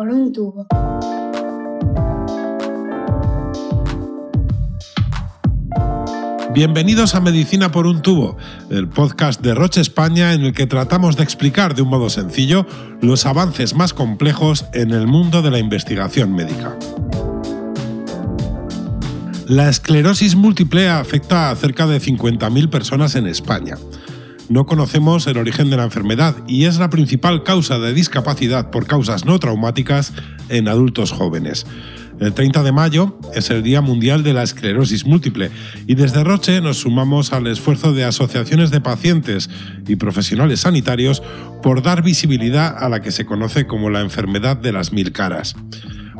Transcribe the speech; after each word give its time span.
por 0.00 0.08
un 0.08 0.32
tubo. 0.32 0.66
Bienvenidos 6.54 7.14
a 7.14 7.20
Medicina 7.20 7.70
por 7.70 7.86
un 7.86 8.00
tubo, 8.00 8.38
el 8.70 8.88
podcast 8.88 9.42
de 9.42 9.54
Roche 9.54 9.82
España 9.82 10.32
en 10.32 10.40
el 10.40 10.54
que 10.54 10.66
tratamos 10.66 11.18
de 11.18 11.24
explicar 11.24 11.74
de 11.74 11.82
un 11.82 11.90
modo 11.90 12.08
sencillo 12.08 12.66
los 13.02 13.26
avances 13.26 13.74
más 13.74 13.92
complejos 13.92 14.64
en 14.72 14.92
el 14.92 15.06
mundo 15.06 15.42
de 15.42 15.50
la 15.50 15.58
investigación 15.58 16.32
médica. 16.32 16.74
La 19.46 19.68
esclerosis 19.68 20.34
múltiple 20.34 20.88
afecta 20.88 21.50
a 21.50 21.56
cerca 21.56 21.86
de 21.86 22.00
50.000 22.00 22.70
personas 22.70 23.16
en 23.16 23.26
España. 23.26 23.76
No 24.50 24.66
conocemos 24.66 25.28
el 25.28 25.38
origen 25.38 25.70
de 25.70 25.76
la 25.76 25.84
enfermedad 25.84 26.34
y 26.48 26.64
es 26.64 26.80
la 26.80 26.90
principal 26.90 27.44
causa 27.44 27.78
de 27.78 27.94
discapacidad 27.94 28.72
por 28.72 28.84
causas 28.84 29.24
no 29.24 29.38
traumáticas 29.38 30.12
en 30.48 30.66
adultos 30.66 31.12
jóvenes. 31.12 31.68
El 32.18 32.34
30 32.34 32.64
de 32.64 32.72
mayo 32.72 33.16
es 33.32 33.48
el 33.50 33.62
Día 33.62 33.80
Mundial 33.80 34.24
de 34.24 34.32
la 34.32 34.42
Esclerosis 34.42 35.06
Múltiple 35.06 35.52
y 35.86 35.94
desde 35.94 36.24
Roche 36.24 36.60
nos 36.60 36.78
sumamos 36.78 37.32
al 37.32 37.46
esfuerzo 37.46 37.92
de 37.92 38.02
asociaciones 38.02 38.72
de 38.72 38.80
pacientes 38.80 39.48
y 39.86 39.94
profesionales 39.94 40.58
sanitarios 40.58 41.22
por 41.62 41.80
dar 41.80 42.02
visibilidad 42.02 42.76
a 42.76 42.88
la 42.88 43.02
que 43.02 43.12
se 43.12 43.26
conoce 43.26 43.68
como 43.68 43.88
la 43.88 44.00
enfermedad 44.00 44.56
de 44.56 44.72
las 44.72 44.92
mil 44.92 45.12
caras. 45.12 45.54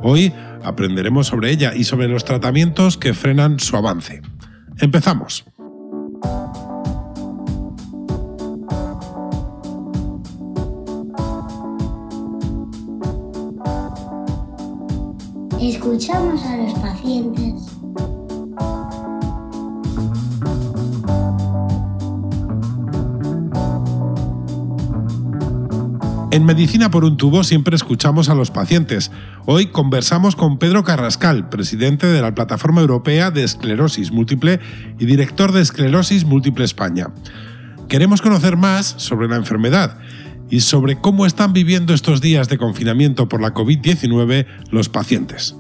Hoy 0.05 0.33
aprenderemos 0.63 1.27
sobre 1.27 1.51
ella 1.51 1.75
y 1.75 1.83
sobre 1.83 2.07
los 2.07 2.25
tratamientos 2.25 2.97
que 2.97 3.13
frenan 3.13 3.59
su 3.59 3.77
avance. 3.77 4.23
Empezamos. 4.79 5.50
Escuchamos 15.71 16.45
a 16.45 16.57
los 16.57 16.75
pacientes. 16.81 17.55
En 26.33 26.45
Medicina 26.45 26.91
por 26.91 27.05
un 27.05 27.17
tubo 27.17 27.45
siempre 27.45 27.77
escuchamos 27.77 28.29
a 28.29 28.35
los 28.35 28.51
pacientes. 28.51 29.13
Hoy 29.47 29.67
conversamos 29.67 30.35
con 30.35 30.59
Pedro 30.59 30.83
Carrascal, 30.83 31.49
presidente 31.49 32.09
de 32.09 32.21
la 32.21 32.35
Plataforma 32.35 32.81
Europea 32.81 33.31
de 33.31 33.45
Esclerosis 33.45 34.11
Múltiple 34.11 34.59
y 34.99 35.07
director 35.07 35.53
de 35.53 35.61
Esclerosis 35.61 36.25
Múltiple 36.25 36.65
España. 36.65 37.13
Queremos 37.89 38.23
conocer 38.23 38.57
más 38.57 38.87
sobre 38.97 39.29
la 39.29 39.37
enfermedad 39.37 39.97
y 40.51 40.63
sobre 40.63 41.01
cómo 41.01 41.27
están 41.27 41.53
viviendo 41.53 41.95
estos 41.95 42.21
días 42.21 42.49
de 42.49 42.59
confinamiento 42.59 43.29
por 43.29 43.41
la 43.41 43.55
COVID-19 43.55 44.47
los 44.73 44.89
pacientes. 44.89 45.60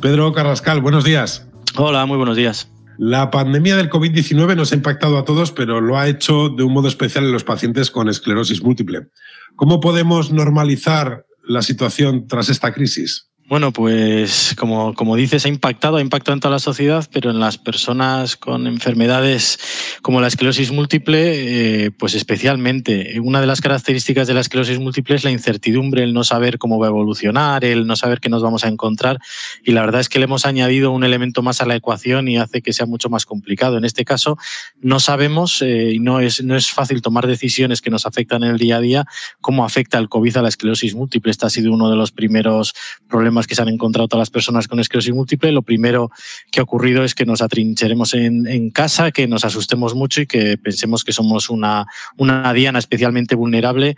Pedro 0.00 0.32
Carrascal, 0.32 0.80
buenos 0.82 1.04
días. 1.04 1.48
Hola, 1.76 2.04
muy 2.06 2.16
buenos 2.16 2.36
días. 2.36 2.70
La 2.98 3.30
pandemia 3.30 3.76
del 3.76 3.90
COVID-19 3.90 4.54
nos 4.54 4.72
ha 4.72 4.74
impactado 4.74 5.18
a 5.18 5.24
todos, 5.24 5.52
pero 5.52 5.80
lo 5.80 5.98
ha 5.98 6.08
hecho 6.08 6.50
de 6.50 6.62
un 6.62 6.72
modo 6.72 6.88
especial 6.88 7.24
en 7.24 7.32
los 7.32 7.44
pacientes 7.44 7.90
con 7.90 8.08
esclerosis 8.08 8.62
múltiple. 8.62 9.08
¿Cómo 9.54 9.80
podemos 9.80 10.32
normalizar 10.32 11.26
la 11.42 11.62
situación 11.62 12.26
tras 12.26 12.48
esta 12.48 12.72
crisis? 12.72 13.25
Bueno, 13.48 13.72
pues 13.72 14.56
como, 14.58 14.92
como, 14.94 15.14
dices, 15.14 15.44
ha 15.44 15.48
impactado, 15.48 15.98
ha 15.98 16.00
impactado 16.00 16.34
en 16.34 16.40
toda 16.40 16.50
la 16.50 16.58
sociedad, 16.58 17.08
pero 17.12 17.30
en 17.30 17.38
las 17.38 17.58
personas 17.58 18.36
con 18.36 18.66
enfermedades 18.66 19.60
como 20.02 20.20
la 20.20 20.26
esclerosis 20.26 20.72
múltiple, 20.72 21.84
eh, 21.84 21.90
pues 21.92 22.14
especialmente. 22.14 23.20
Una 23.20 23.40
de 23.40 23.46
las 23.46 23.60
características 23.60 24.26
de 24.26 24.34
la 24.34 24.40
esclerosis 24.40 24.80
múltiple 24.80 25.14
es 25.14 25.22
la 25.22 25.30
incertidumbre, 25.30 26.02
el 26.02 26.12
no 26.12 26.24
saber 26.24 26.58
cómo 26.58 26.80
va 26.80 26.86
a 26.86 26.90
evolucionar, 26.90 27.64
el 27.64 27.86
no 27.86 27.94
saber 27.94 28.18
qué 28.18 28.28
nos 28.28 28.42
vamos 28.42 28.64
a 28.64 28.68
encontrar. 28.68 29.20
Y 29.62 29.70
la 29.70 29.82
verdad 29.82 30.00
es 30.00 30.08
que 30.08 30.18
le 30.18 30.24
hemos 30.24 30.44
añadido 30.44 30.90
un 30.90 31.04
elemento 31.04 31.40
más 31.40 31.60
a 31.60 31.66
la 31.66 31.76
ecuación 31.76 32.26
y 32.26 32.38
hace 32.38 32.62
que 32.62 32.72
sea 32.72 32.86
mucho 32.86 33.10
más 33.10 33.26
complicado. 33.26 33.78
En 33.78 33.84
este 33.84 34.04
caso, 34.04 34.38
no 34.80 34.98
sabemos 34.98 35.62
eh, 35.62 35.92
y 35.92 36.00
no 36.00 36.18
es, 36.18 36.42
no 36.42 36.56
es 36.56 36.72
fácil 36.72 37.00
tomar 37.00 37.28
decisiones 37.28 37.80
que 37.80 37.90
nos 37.90 38.06
afectan 38.06 38.42
en 38.42 38.50
el 38.50 38.58
día 38.58 38.78
a 38.78 38.80
día, 38.80 39.04
cómo 39.40 39.64
afecta 39.64 39.98
el 39.98 40.08
COVID 40.08 40.38
a 40.38 40.42
la 40.42 40.48
esclerosis 40.48 40.96
múltiple. 40.96 41.30
Este 41.30 41.46
ha 41.46 41.50
sido 41.50 41.72
uno 41.72 41.88
de 41.88 41.94
los 41.94 42.10
primeros 42.10 42.74
problemas 43.08 43.35
que 43.44 43.54
se 43.54 43.62
han 43.62 43.68
encontrado 43.68 44.08
todas 44.08 44.22
las 44.22 44.30
personas 44.30 44.68
con 44.68 44.78
esclerosis 44.78 45.12
múltiple, 45.12 45.50
lo 45.50 45.62
primero 45.62 46.10
que 46.50 46.60
ha 46.60 46.62
ocurrido 46.62 47.02
es 47.02 47.14
que 47.14 47.26
nos 47.26 47.42
atrincheremos 47.42 48.14
en, 48.14 48.46
en 48.46 48.70
casa, 48.70 49.10
que 49.10 49.26
nos 49.26 49.44
asustemos 49.44 49.94
mucho 49.94 50.20
y 50.20 50.26
que 50.26 50.56
pensemos 50.56 51.02
que 51.02 51.12
somos 51.12 51.50
una, 51.50 51.86
una 52.16 52.52
diana 52.52 52.78
especialmente 52.78 53.34
vulnerable 53.34 53.96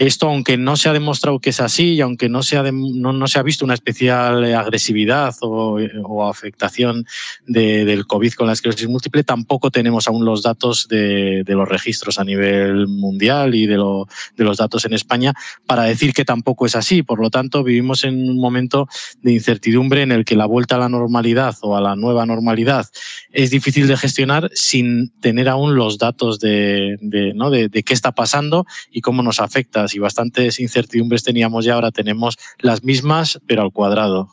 esto, 0.00 0.28
aunque 0.28 0.56
no 0.56 0.76
se 0.76 0.88
ha 0.88 0.94
demostrado 0.94 1.40
que 1.40 1.50
es 1.50 1.60
así 1.60 1.92
y 1.92 2.00
aunque 2.00 2.30
no 2.30 2.42
se 2.42 2.56
ha, 2.56 2.62
no, 2.72 3.26
se 3.28 3.38
ha 3.38 3.42
visto 3.42 3.66
una 3.66 3.74
especial 3.74 4.42
agresividad 4.54 5.34
o, 5.42 5.78
afectación 6.26 7.04
del 7.46 8.06
COVID 8.06 8.32
con 8.32 8.46
la 8.46 8.54
esclerosis 8.54 8.88
múltiple, 8.88 9.24
tampoco 9.24 9.70
tenemos 9.70 10.08
aún 10.08 10.24
los 10.24 10.42
datos 10.42 10.88
de, 10.88 11.44
los 11.46 11.68
registros 11.68 12.18
a 12.18 12.24
nivel 12.24 12.88
mundial 12.88 13.54
y 13.54 13.66
de, 13.66 13.76
de, 13.76 14.44
los 14.44 14.56
datos 14.56 14.86
en 14.86 14.94
España 14.94 15.34
para 15.66 15.82
decir 15.82 16.14
que 16.14 16.24
tampoco 16.24 16.64
es 16.64 16.76
así. 16.76 17.02
Por 17.02 17.20
lo 17.20 17.28
tanto, 17.28 17.62
vivimos 17.62 18.04
en 18.04 18.30
un 18.30 18.40
momento 18.40 18.88
de 19.20 19.32
incertidumbre 19.32 20.00
en 20.00 20.12
el 20.12 20.24
que 20.24 20.34
la 20.34 20.46
vuelta 20.46 20.76
a 20.76 20.78
la 20.78 20.88
normalidad 20.88 21.56
o 21.60 21.76
a 21.76 21.80
la 21.82 21.94
nueva 21.94 22.24
normalidad 22.24 22.86
es 23.32 23.50
difícil 23.50 23.86
de 23.86 23.98
gestionar 23.98 24.50
sin 24.54 25.10
tener 25.20 25.50
aún 25.50 25.74
los 25.74 25.98
datos 25.98 26.40
de, 26.40 26.96
¿no? 27.34 27.50
de 27.50 27.68
qué 27.68 27.92
está 27.92 28.12
pasando 28.12 28.64
y 28.90 29.02
cómo 29.02 29.22
nos 29.22 29.40
afecta 29.40 29.89
y 29.94 29.98
bastantes 29.98 30.60
incertidumbres 30.60 31.22
teníamos 31.22 31.64
ya, 31.64 31.74
ahora 31.74 31.90
tenemos 31.90 32.36
las 32.58 32.84
mismas, 32.84 33.40
pero 33.46 33.62
al 33.62 33.72
cuadrado. 33.72 34.28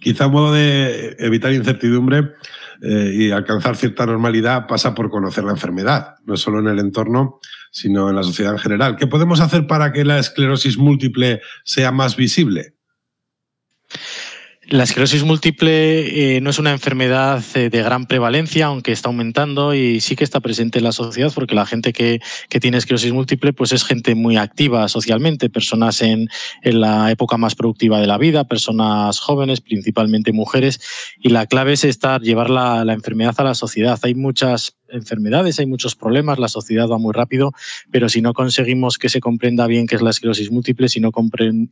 Quizá 0.00 0.28
modo 0.28 0.52
de 0.52 1.16
evitar 1.18 1.52
incertidumbre 1.52 2.32
eh, 2.82 3.12
y 3.14 3.30
alcanzar 3.30 3.76
cierta 3.76 4.06
normalidad 4.06 4.66
pasa 4.66 4.94
por 4.94 5.10
conocer 5.10 5.44
la 5.44 5.52
enfermedad, 5.52 6.14
no 6.24 6.36
solo 6.36 6.60
en 6.60 6.68
el 6.68 6.78
entorno, 6.78 7.40
sino 7.70 8.08
en 8.08 8.16
la 8.16 8.22
sociedad 8.22 8.52
en 8.52 8.58
general. 8.58 8.96
¿Qué 8.96 9.06
podemos 9.06 9.40
hacer 9.40 9.66
para 9.66 9.92
que 9.92 10.04
la 10.04 10.18
esclerosis 10.18 10.78
múltiple 10.78 11.40
sea 11.64 11.92
más 11.92 12.16
visible? 12.16 12.74
La 14.68 14.82
esclerosis 14.82 15.22
múltiple 15.22 16.34
eh, 16.36 16.40
no 16.40 16.50
es 16.50 16.58
una 16.58 16.72
enfermedad 16.72 17.40
eh, 17.54 17.70
de 17.70 17.82
gran 17.82 18.06
prevalencia, 18.06 18.66
aunque 18.66 18.90
está 18.90 19.08
aumentando 19.08 19.74
y 19.74 20.00
sí 20.00 20.16
que 20.16 20.24
está 20.24 20.40
presente 20.40 20.78
en 20.78 20.84
la 20.84 20.90
sociedad, 20.90 21.30
porque 21.32 21.54
la 21.54 21.66
gente 21.66 21.92
que, 21.92 22.20
tiene 22.60 22.78
esclerosis 22.78 23.12
múltiple 23.12 23.52
pues 23.52 23.70
es 23.70 23.84
gente 23.84 24.16
muy 24.16 24.36
activa 24.36 24.88
socialmente, 24.88 25.50
personas 25.50 26.02
en, 26.02 26.28
la 26.64 27.12
época 27.12 27.36
más 27.36 27.54
productiva 27.54 28.00
de 28.00 28.08
la 28.08 28.18
vida, 28.18 28.42
personas 28.42 29.20
jóvenes, 29.20 29.60
principalmente 29.60 30.32
mujeres, 30.32 30.80
y 31.20 31.28
la 31.28 31.46
clave 31.46 31.74
es 31.74 31.84
estar, 31.84 32.20
llevar 32.20 32.50
la, 32.50 32.84
la 32.84 32.92
enfermedad 32.92 33.36
a 33.38 33.44
la 33.44 33.54
sociedad. 33.54 34.00
Hay 34.02 34.16
muchas 34.16 34.76
enfermedades, 34.88 35.58
hay 35.58 35.66
muchos 35.66 35.94
problemas, 35.94 36.38
la 36.38 36.48
sociedad 36.48 36.88
va 36.88 36.98
muy 36.98 37.12
rápido, 37.12 37.52
pero 37.90 38.08
si 38.08 38.20
no 38.20 38.32
conseguimos 38.32 38.98
que 38.98 39.08
se 39.08 39.20
comprenda 39.20 39.66
bien 39.66 39.86
qué 39.86 39.96
es 39.96 40.02
la 40.02 40.10
esclerosis 40.10 40.50
múltiple, 40.50 40.88
si 40.88 41.00
no, 41.00 41.10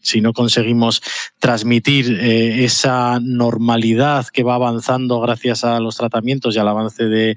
si 0.01 0.21
no 0.21 0.33
conseguimos 0.33 1.03
transmitir 1.39 2.19
eh, 2.21 2.65
esa 2.65 3.21
normalidad 3.21 4.27
que 4.29 4.43
va 4.43 4.55
avanzando 4.55 5.21
gracias 5.21 5.65
a 5.65 5.81
los 5.81 5.97
tratamientos 5.97 6.57
y 6.57 6.59
al 6.59 6.69
avance 6.69 7.05
de, 7.05 7.37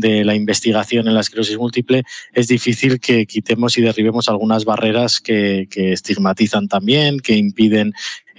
la 0.00 0.34
investigación 0.34 1.08
en 1.08 1.14
la 1.14 1.20
esclerosis 1.20 1.58
múltiple, 1.58 2.04
es 2.32 2.46
difícil 2.46 3.00
que 3.00 3.26
quitemos 3.26 3.76
y 3.78 3.82
derribemos 3.82 4.28
algunas 4.28 4.64
barreras 4.64 5.20
que, 5.20 5.66
que 5.68 5.92
estigmatizan 5.92 6.68
también, 6.68 7.18
que 7.18 7.34
impiden 7.34 7.92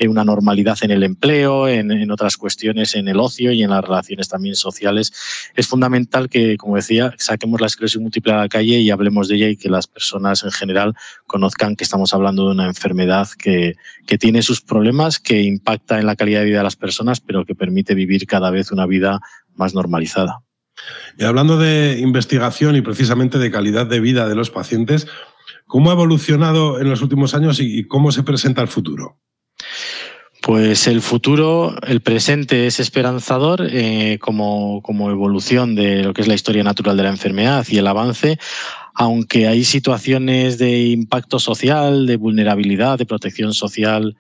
una 0.07 0.23
normalidad 0.23 0.77
en 0.81 0.91
el 0.91 1.03
empleo, 1.03 1.67
en, 1.67 2.09
otras 2.11 2.37
cuestiones, 2.37 2.95
en 2.95 3.07
el 3.07 3.19
ocio 3.19 3.51
y 3.51 3.63
en 3.63 3.71
las 3.71 3.83
relaciones 3.83 4.29
también 4.29 4.55
sociales. 4.55 5.11
Es 5.55 5.67
fundamental 5.67 6.29
que, 6.29 6.57
como 6.57 6.75
decía, 6.75 7.13
saquemos 7.17 7.59
la 7.59 7.67
esclerosis 7.67 7.99
múltiple 7.99 8.33
a 8.33 8.37
la 8.37 8.49
calle 8.49 8.79
y 8.79 8.89
hablemos 8.89 9.27
de 9.27 9.35
ella 9.35 9.49
y 9.49 9.57
que 9.57 9.69
las 9.69 9.87
personas 9.87 10.43
en 10.43 10.51
general 10.51 10.95
conozcan 11.27 11.75
que 11.75 11.83
estamos 11.83 12.13
hablando 12.13 12.45
de 12.45 12.51
una 12.51 12.65
enfermedad 12.65 13.27
que, 13.37 13.75
que 14.07 14.17
tiene 14.17 14.41
sus 14.41 14.61
problemas, 14.61 15.19
que 15.19 15.41
impacta 15.41 15.99
en 15.99 16.05
la 16.05 16.15
calidad 16.15 16.39
de 16.39 16.45
vida 16.45 16.57
de 16.59 16.63
las 16.63 16.75
personas, 16.75 17.19
pero 17.19 17.45
que 17.45 17.55
permite 17.55 17.93
vivir 17.93 18.25
cada 18.25 18.51
vez 18.51 18.71
una 18.71 18.85
vida 18.85 19.19
más 19.55 19.73
normalizada. 19.73 20.41
Y 21.17 21.25
hablando 21.25 21.57
de 21.57 21.99
investigación 21.99 22.75
y 22.75 22.81
precisamente 22.81 23.37
de 23.37 23.51
calidad 23.51 23.85
de 23.85 23.99
vida 23.99 24.27
de 24.27 24.35
los 24.35 24.49
pacientes, 24.49 25.07
¿cómo 25.65 25.89
ha 25.89 25.93
evolucionado 25.93 26.79
en 26.79 26.89
los 26.89 27.01
últimos 27.01 27.35
años 27.35 27.59
y 27.59 27.83
cómo 27.85 28.11
se 28.11 28.23
presenta 28.23 28.61
el 28.61 28.69
futuro? 28.69 29.19
Pues 30.41 30.87
el 30.87 31.01
futuro, 31.01 31.75
el 31.85 31.99
presente 31.99 32.65
es 32.65 32.79
esperanzador 32.79 33.67
eh, 33.69 34.17
como, 34.21 34.81
como 34.81 35.11
evolución 35.11 35.75
de 35.75 36.03
lo 36.03 36.13
que 36.13 36.21
es 36.21 36.27
la 36.29 36.33
historia 36.33 36.63
natural 36.63 36.95
de 36.95 37.03
la 37.03 37.09
enfermedad 37.09 37.65
y 37.69 37.77
el 37.77 37.87
avance, 37.87 38.39
aunque 38.93 39.47
hay 39.47 39.65
situaciones 39.65 40.57
de 40.57 40.87
impacto 40.87 41.39
social, 41.39 42.05
de 42.05 42.15
vulnerabilidad, 42.15 42.97
de 42.97 43.05
protección 43.05 43.53
social, 43.53 44.17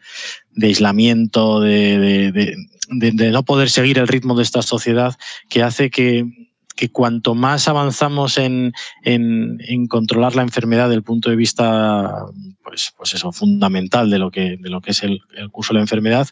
de 0.51 0.67
aislamiento, 0.67 1.61
de, 1.61 2.31
de, 2.31 3.31
no 3.31 3.43
poder 3.43 3.69
seguir 3.69 3.97
el 3.97 4.07
ritmo 4.07 4.35
de 4.35 4.43
esta 4.43 4.61
sociedad, 4.61 5.15
que 5.47 5.63
hace 5.63 5.89
que, 5.89 6.25
que 6.79 6.89
cuanto 6.89 7.35
más 7.35 7.67
avanzamos 7.67 8.37
en, 8.37 8.71
controlar 9.89 10.35
la 10.35 10.43
enfermedad 10.43 10.85
desde 10.85 10.95
el 10.95 11.03
punto 11.03 11.29
de 11.29 11.35
vista 11.35 12.23
pues, 12.63 12.93
pues 12.95 13.13
eso, 13.15 13.31
fundamental 13.33 14.09
de 14.09 14.19
lo 14.19 14.31
que, 14.31 14.57
de 14.57 14.69
lo 14.69 14.79
que 14.79 14.91
es 14.91 15.03
el, 15.03 15.19
curso 15.51 15.73
de 15.73 15.79
la 15.79 15.83
enfermedad, 15.83 16.27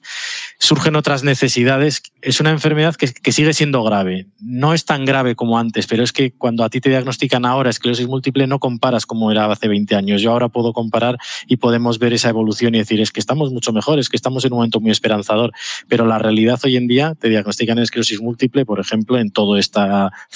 surgen 0.57 0.95
otras 0.95 1.23
necesidades. 1.23 2.01
Es 2.21 2.39
una 2.39 2.51
enfermedad 2.51 2.95
que, 2.95 3.11
que, 3.11 3.31
sigue 3.31 3.53
siendo 3.53 3.83
grave. 3.83 4.27
No 4.39 4.73
es 4.73 4.85
tan 4.85 5.03
grave 5.03 5.35
como 5.35 5.57
antes, 5.57 5.87
pero 5.87 6.03
es 6.03 6.13
que 6.13 6.31
cuando 6.31 6.63
a 6.63 6.69
ti 6.69 6.79
te 6.79 6.89
diagnostican 6.89 7.43
ahora 7.43 7.69
esclerosis 7.69 8.07
múltiple, 8.07 8.47
no 8.47 8.59
comparas 8.59 9.05
como 9.05 9.31
era 9.31 9.51
hace 9.51 9.67
20 9.67 9.95
años. 9.95 10.21
Yo 10.21 10.31
ahora 10.31 10.47
puedo 10.47 10.71
comparar 10.71 11.17
y 11.47 11.57
podemos 11.57 11.99
ver 11.99 12.13
esa 12.13 12.29
evolución 12.29 12.75
y 12.75 12.77
decir, 12.77 13.01
es 13.01 13.11
que 13.11 13.19
estamos 13.19 13.51
mucho 13.51 13.73
mejor, 13.73 13.99
es 13.99 14.07
que 14.07 14.15
estamos 14.15 14.45
en 14.45 14.53
un 14.53 14.59
momento 14.59 14.79
muy 14.79 14.91
esperanzador. 14.91 15.51
Pero 15.89 16.05
la 16.05 16.19
realidad 16.19 16.59
hoy 16.63 16.77
en 16.77 16.87
día 16.87 17.15
te 17.19 17.27
diagnostican 17.27 17.79
esclerosis 17.79 18.21
múltiple, 18.21 18.65
por 18.65 18.79
ejemplo, 18.79 19.17
en 19.17 19.31
todo 19.31 19.57
este 19.57 19.77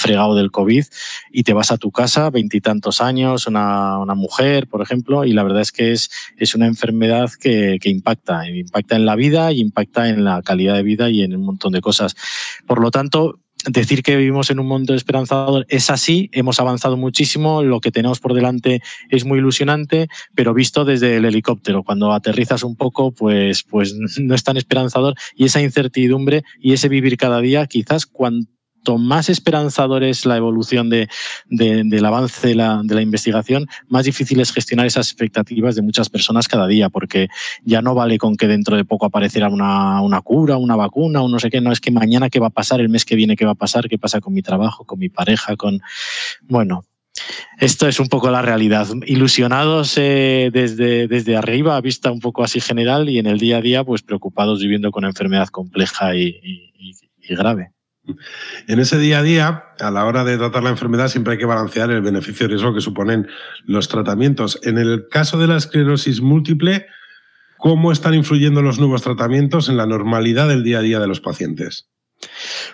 fregado 0.01 0.35
del 0.35 0.51
COVID, 0.51 0.83
y 1.31 1.43
te 1.43 1.53
vas 1.53 1.71
a 1.71 1.77
tu 1.77 1.91
casa, 1.91 2.29
veintitantos 2.29 3.01
años, 3.01 3.47
una, 3.47 3.99
una 3.99 4.15
mujer, 4.15 4.67
por 4.67 4.81
ejemplo, 4.81 5.23
y 5.25 5.33
la 5.33 5.43
verdad 5.43 5.61
es 5.61 5.71
que 5.71 5.91
es, 5.91 6.09
una 6.55 6.67
enfermedad 6.67 7.29
que, 7.39 7.79
impacta, 7.83 8.49
impacta 8.49 8.95
en 8.95 9.05
la 9.05 9.15
vida 9.15 9.51
y 9.51 9.61
impacta 9.61 10.09
en 10.09 10.23
la 10.23 10.41
calidad 10.41 10.75
de 10.75 10.83
vida 10.83 11.09
y 11.09 11.21
en 11.21 11.35
un 11.35 11.45
montón 11.45 11.71
de 11.71 11.81
cosas. 11.81 12.15
Por 12.67 12.81
lo 12.81 12.91
tanto, 12.91 13.39
decir 13.65 14.01
que 14.03 14.15
vivimos 14.15 14.49
en 14.49 14.59
un 14.59 14.67
mundo 14.67 14.93
esperanzador 14.93 15.65
es 15.69 15.89
así, 15.89 16.29
hemos 16.33 16.59
avanzado 16.59 16.97
muchísimo, 16.97 17.61
lo 17.63 17.79
que 17.79 17.91
tenemos 17.91 18.19
por 18.19 18.33
delante 18.33 18.81
es 19.09 19.25
muy 19.25 19.39
ilusionante, 19.39 20.07
pero 20.35 20.53
visto 20.53 20.83
desde 20.83 21.17
el 21.17 21.25
helicóptero, 21.25 21.83
cuando 21.83 22.11
aterrizas 22.11 22.63
un 22.63 22.75
poco, 22.75 23.11
pues, 23.11 23.63
pues 23.63 23.95
no 24.19 24.35
es 24.35 24.43
tan 24.43 24.57
esperanzador 24.57 25.15
y 25.35 25.45
esa 25.45 25.61
incertidumbre 25.61 26.43
y 26.59 26.73
ese 26.73 26.89
vivir 26.89 27.17
cada 27.17 27.39
día, 27.39 27.67
quizás 27.67 28.05
cuando 28.83 29.03
más 29.03 29.29
esperanzador 29.29 30.03
es 30.03 30.25
la 30.25 30.37
evolución 30.37 30.89
del 30.89 32.05
avance 32.05 32.47
de 32.47 32.55
la, 32.55 33.01
investigación, 33.01 33.67
más 33.87 34.05
difícil 34.05 34.39
es 34.39 34.51
gestionar 34.51 34.85
esas 34.85 35.07
expectativas 35.07 35.75
de 35.75 35.81
muchas 35.81 36.09
personas 36.09 36.47
cada 36.47 36.67
día, 36.67 36.89
porque 36.89 37.27
ya 37.63 37.81
no 37.81 37.95
vale 37.95 38.17
con 38.17 38.35
que 38.35 38.47
dentro 38.47 38.77
de 38.77 38.85
poco 38.85 39.05
apareciera 39.05 39.49
una, 39.49 40.21
cura, 40.23 40.57
una 40.57 40.75
vacuna 40.75 41.21
o 41.21 41.29
no 41.29 41.39
sé 41.39 41.49
qué, 41.49 41.61
no 41.61 41.71
es 41.71 41.79
que 41.79 41.91
mañana 41.91 42.29
qué 42.29 42.39
va 42.39 42.47
a 42.47 42.51
pasar, 42.51 42.81
el 42.81 42.89
mes 42.89 43.05
que 43.05 43.15
viene 43.15 43.35
qué 43.35 43.45
va 43.45 43.51
a 43.51 43.55
pasar, 43.55 43.87
qué 43.87 43.97
pasa 43.97 44.19
con 44.19 44.33
mi 44.33 44.41
trabajo, 44.41 44.85
con 44.85 44.99
mi 44.99 45.09
pareja, 45.09 45.55
con... 45.55 45.79
Bueno, 46.43 46.85
esto 47.59 47.87
es 47.87 47.99
un 47.99 48.07
poco 48.07 48.31
la 48.31 48.41
realidad. 48.41 48.87
Ilusionados 49.05 49.95
eh, 49.97 50.49
desde, 50.51 51.35
arriba, 51.35 51.79
vista 51.81 52.11
un 52.11 52.19
poco 52.19 52.43
así 52.43 52.59
general, 52.61 53.09
y 53.09 53.19
en 53.19 53.27
el 53.27 53.37
día 53.37 53.57
a 53.57 53.61
día, 53.61 53.83
pues 53.83 54.01
preocupados 54.01 54.61
viviendo 54.61 54.91
con 54.91 55.01
una 55.03 55.09
enfermedad 55.09 55.49
compleja 55.49 56.15
y 56.15 56.71
grave. 57.29 57.71
En 58.67 58.79
ese 58.79 58.97
día 58.97 59.19
a 59.19 59.23
día, 59.23 59.65
a 59.79 59.91
la 59.91 60.05
hora 60.05 60.23
de 60.23 60.37
tratar 60.37 60.63
la 60.63 60.69
enfermedad, 60.69 61.07
siempre 61.07 61.33
hay 61.33 61.39
que 61.39 61.45
balancear 61.45 61.91
el 61.91 62.01
beneficio 62.01 62.45
y 62.45 62.49
riesgo 62.49 62.73
que 62.73 62.81
suponen 62.81 63.27
los 63.65 63.87
tratamientos. 63.87 64.59
En 64.63 64.77
el 64.77 65.07
caso 65.09 65.37
de 65.37 65.47
la 65.47 65.57
esclerosis 65.57 66.21
múltiple, 66.21 66.87
¿cómo 67.57 67.91
están 67.91 68.13
influyendo 68.13 68.61
los 68.61 68.79
nuevos 68.79 69.03
tratamientos 69.03 69.69
en 69.69 69.77
la 69.77 69.85
normalidad 69.85 70.47
del 70.47 70.63
día 70.63 70.79
a 70.79 70.81
día 70.81 70.99
de 70.99 71.07
los 71.07 71.21
pacientes? 71.21 71.90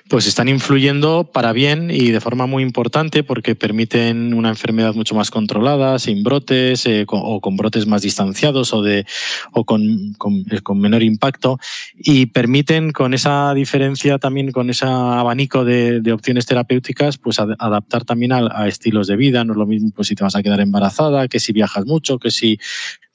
Pues 0.07 0.27
están 0.27 0.47
influyendo 0.47 1.29
para 1.31 1.51
bien 1.51 1.89
y 1.91 2.11
de 2.11 2.21
forma 2.21 2.45
muy 2.45 2.63
importante 2.63 3.23
porque 3.23 3.55
permiten 3.55 4.33
una 4.33 4.49
enfermedad 4.49 4.93
mucho 4.93 5.15
más 5.15 5.31
controlada, 5.31 5.99
sin 5.99 6.23
brotes 6.23 6.85
eh, 6.85 7.05
o 7.07 7.41
con 7.41 7.57
brotes 7.57 7.87
más 7.87 8.01
distanciados 8.01 8.73
o, 8.73 8.81
de, 8.81 9.05
o 9.51 9.65
con, 9.65 10.15
eh, 10.51 10.61
con, 10.61 10.79
menor 10.79 11.03
impacto 11.03 11.59
y 11.95 12.27
permiten 12.27 12.91
con 12.91 13.13
esa 13.13 13.53
diferencia 13.53 14.17
también, 14.17 14.51
con 14.51 14.69
ese 14.69 14.85
abanico 14.85 15.65
de, 15.65 16.01
opciones 16.11 16.45
terapéuticas, 16.45 17.17
pues 17.17 17.39
adaptar 17.39 18.05
también 18.05 18.31
a, 18.31 18.67
estilos 18.67 19.07
de 19.07 19.17
vida. 19.17 19.43
No 19.43 19.53
es 19.53 19.57
lo 19.57 19.65
mismo 19.65 19.91
pues, 19.95 20.07
si 20.07 20.15
te 20.15 20.23
vas 20.23 20.35
a 20.35 20.43
quedar 20.43 20.61
embarazada, 20.61 21.27
que 21.27 21.39
si 21.39 21.51
viajas 21.53 21.85
mucho, 21.85 22.17
que 22.17 22.31
si 22.31 22.59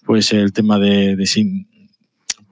pues 0.05 0.33
el 0.33 0.53
tema 0.53 0.79
de, 0.79 1.17
de 1.17 1.27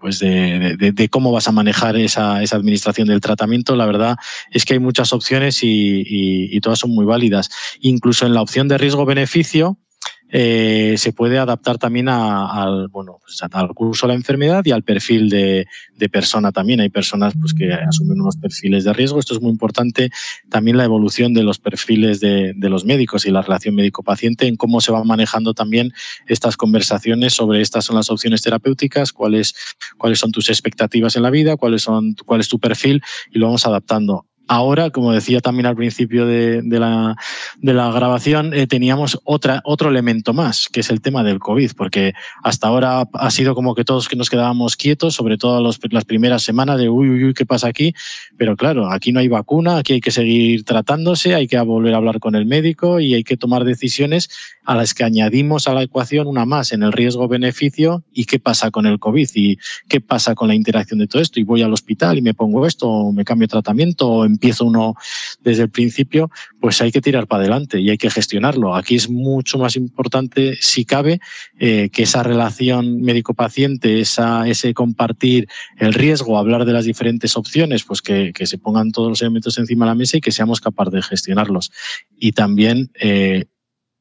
pues 0.00 0.18
de, 0.18 1.08
cómo 1.10 1.30
vas 1.30 1.46
a 1.46 1.52
manejar 1.52 1.96
esa, 1.96 2.42
esa, 2.42 2.56
administración 2.56 3.08
del 3.08 3.20
tratamiento, 3.20 3.76
la 3.76 3.86
verdad 3.86 4.16
es 4.50 4.64
que 4.64 4.74
hay 4.74 4.80
muchas 4.80 5.12
opciones 5.12 5.60
y, 5.62 6.58
todas 6.60 6.78
son 6.78 6.90
muy 6.90 7.04
válidas. 7.04 7.50
Incluso 7.80 8.26
en 8.26 8.34
la 8.34 8.42
opción 8.42 8.68
de 8.68 8.78
riesgo-beneficio, 8.78 9.78
eh, 10.32 10.94
se 10.96 11.12
puede 11.12 11.38
adaptar 11.38 11.78
también 11.78 12.08
al, 12.08 12.88
bueno, 12.88 13.18
pues 13.20 13.40
al 13.50 13.68
curso 13.74 14.06
de 14.06 14.12
la 14.12 14.16
enfermedad 14.16 14.64
y 14.64 14.70
al 14.70 14.84
perfil 14.84 15.28
de, 15.28 15.66
persona 16.10 16.50
también. 16.50 16.80
Hay 16.80 16.88
personas 16.88 17.34
pues, 17.38 17.52
que 17.52 17.72
asumen 17.72 18.20
unos 18.20 18.36
perfiles 18.36 18.84
de 18.84 18.92
riesgo. 18.92 19.18
Esto 19.18 19.34
es 19.34 19.40
muy 19.40 19.50
importante. 19.50 20.10
También 20.48 20.76
la 20.76 20.84
evolución 20.84 21.34
de 21.34 21.42
los 21.42 21.58
perfiles 21.58 22.20
de, 22.20 22.54
los 22.56 22.84
médicos 22.84 23.26
y 23.26 23.30
la 23.30 23.42
relación 23.42 23.74
médico-paciente 23.74 24.46
en 24.46 24.56
cómo 24.56 24.80
se 24.80 24.92
van 24.92 25.06
manejando 25.06 25.52
también 25.52 25.92
estas 26.26 26.56
conversaciones 26.56 27.34
sobre 27.34 27.60
estas 27.60 27.84
son 27.84 27.96
las 27.96 28.10
opciones 28.10 28.42
terapéuticas, 28.42 29.12
cuáles, 29.12 29.54
cuáles 29.98 30.20
son 30.20 30.30
tus 30.30 30.48
expectativas 30.48 31.16
en 31.16 31.22
la 31.22 31.30
vida, 31.30 31.56
cuáles 31.56 31.82
son, 31.82 32.14
cuál 32.24 32.40
es 32.40 32.48
tu 32.48 32.58
perfil 32.58 33.02
y 33.30 33.38
lo 33.38 33.46
vamos 33.46 33.66
adaptando. 33.66 34.26
Ahora, 34.52 34.90
como 34.90 35.12
decía 35.12 35.38
también 35.38 35.66
al 35.66 35.76
principio 35.76 36.26
de, 36.26 36.60
la, 36.66 37.14
grabación, 37.62 38.52
eh, 38.52 38.66
teníamos 38.66 39.20
otra, 39.22 39.62
otro 39.64 39.88
elemento 39.88 40.32
más, 40.32 40.68
que 40.72 40.80
es 40.80 40.90
el 40.90 41.00
tema 41.00 41.22
del 41.22 41.38
COVID, 41.38 41.70
porque 41.76 42.14
hasta 42.42 42.66
ahora 42.66 43.04
ha 43.12 43.30
sido 43.30 43.54
como 43.54 43.76
que 43.76 43.84
todos 43.84 44.08
nos 44.16 44.28
quedábamos 44.28 44.74
quietos, 44.74 45.14
sobre 45.14 45.38
todo 45.38 45.60
las 45.62 46.04
primeras 46.04 46.42
semanas 46.42 46.78
de 46.78 46.88
uy, 46.88 47.10
uy, 47.10 47.24
uy, 47.26 47.34
¿qué 47.34 47.46
pasa 47.46 47.68
aquí? 47.68 47.94
Pero 48.36 48.56
claro, 48.56 48.90
aquí 48.90 49.12
no 49.12 49.20
hay 49.20 49.28
vacuna, 49.28 49.76
aquí 49.76 49.92
hay 49.92 50.00
que 50.00 50.10
seguir 50.10 50.64
tratándose, 50.64 51.36
hay 51.36 51.46
que 51.46 51.60
volver 51.60 51.94
a 51.94 51.98
hablar 51.98 52.18
con 52.18 52.34
el 52.34 52.44
médico 52.44 52.98
y 52.98 53.14
hay 53.14 53.22
que 53.22 53.36
tomar 53.36 53.62
decisiones 53.62 54.30
a 54.64 54.74
las 54.74 54.94
que 54.94 55.04
añadimos 55.04 55.68
a 55.68 55.74
la 55.74 55.84
ecuación 55.84 56.26
una 56.26 56.44
más 56.44 56.72
en 56.72 56.82
el 56.82 56.90
riesgo-beneficio 56.90 58.02
y 58.12 58.24
qué 58.24 58.40
pasa 58.40 58.72
con 58.72 58.86
el 58.86 58.98
COVID 58.98 59.28
y 59.34 59.58
qué 59.88 60.00
pasa 60.00 60.34
con 60.34 60.48
la 60.48 60.56
interacción 60.56 60.98
de 60.98 61.06
todo 61.06 61.22
esto. 61.22 61.38
Y 61.38 61.44
voy 61.44 61.62
al 61.62 61.72
hospital 61.72 62.18
y 62.18 62.22
me 62.22 62.34
pongo 62.34 62.66
esto, 62.66 62.88
o 62.88 63.12
me 63.12 63.24
cambio 63.24 63.46
tratamiento, 63.46 64.08
o 64.08 64.24
empiezo 64.40 64.64
uno 64.64 64.94
desde 65.40 65.64
el 65.64 65.70
principio, 65.70 66.30
pues 66.60 66.80
hay 66.80 66.90
que 66.90 67.02
tirar 67.02 67.26
para 67.26 67.42
adelante 67.42 67.78
y 67.78 67.90
hay 67.90 67.98
que 67.98 68.08
gestionarlo. 68.08 68.74
Aquí 68.74 68.96
es 68.96 69.10
mucho 69.10 69.58
más 69.58 69.76
importante, 69.76 70.56
si 70.60 70.86
cabe, 70.86 71.20
eh, 71.58 71.90
que 71.92 72.04
esa 72.04 72.22
relación 72.22 73.02
médico-paciente, 73.02 74.00
ese 74.00 74.72
compartir 74.72 75.46
el 75.76 75.92
riesgo, 75.92 76.38
hablar 76.38 76.64
de 76.64 76.72
las 76.72 76.86
diferentes 76.86 77.36
opciones, 77.36 77.84
pues 77.84 78.00
que, 78.00 78.32
se 78.40 78.56
pongan 78.56 78.90
todos 78.90 79.10
los 79.10 79.20
elementos 79.20 79.58
encima 79.58 79.84
de 79.84 79.90
la 79.90 79.94
mesa 79.94 80.16
y 80.16 80.20
que 80.22 80.32
seamos 80.32 80.60
capaces 80.60 80.94
de 80.94 81.02
gestionarlos. 81.02 81.70
Y 82.16 82.32
también 82.32 82.90
eh, 82.98 83.44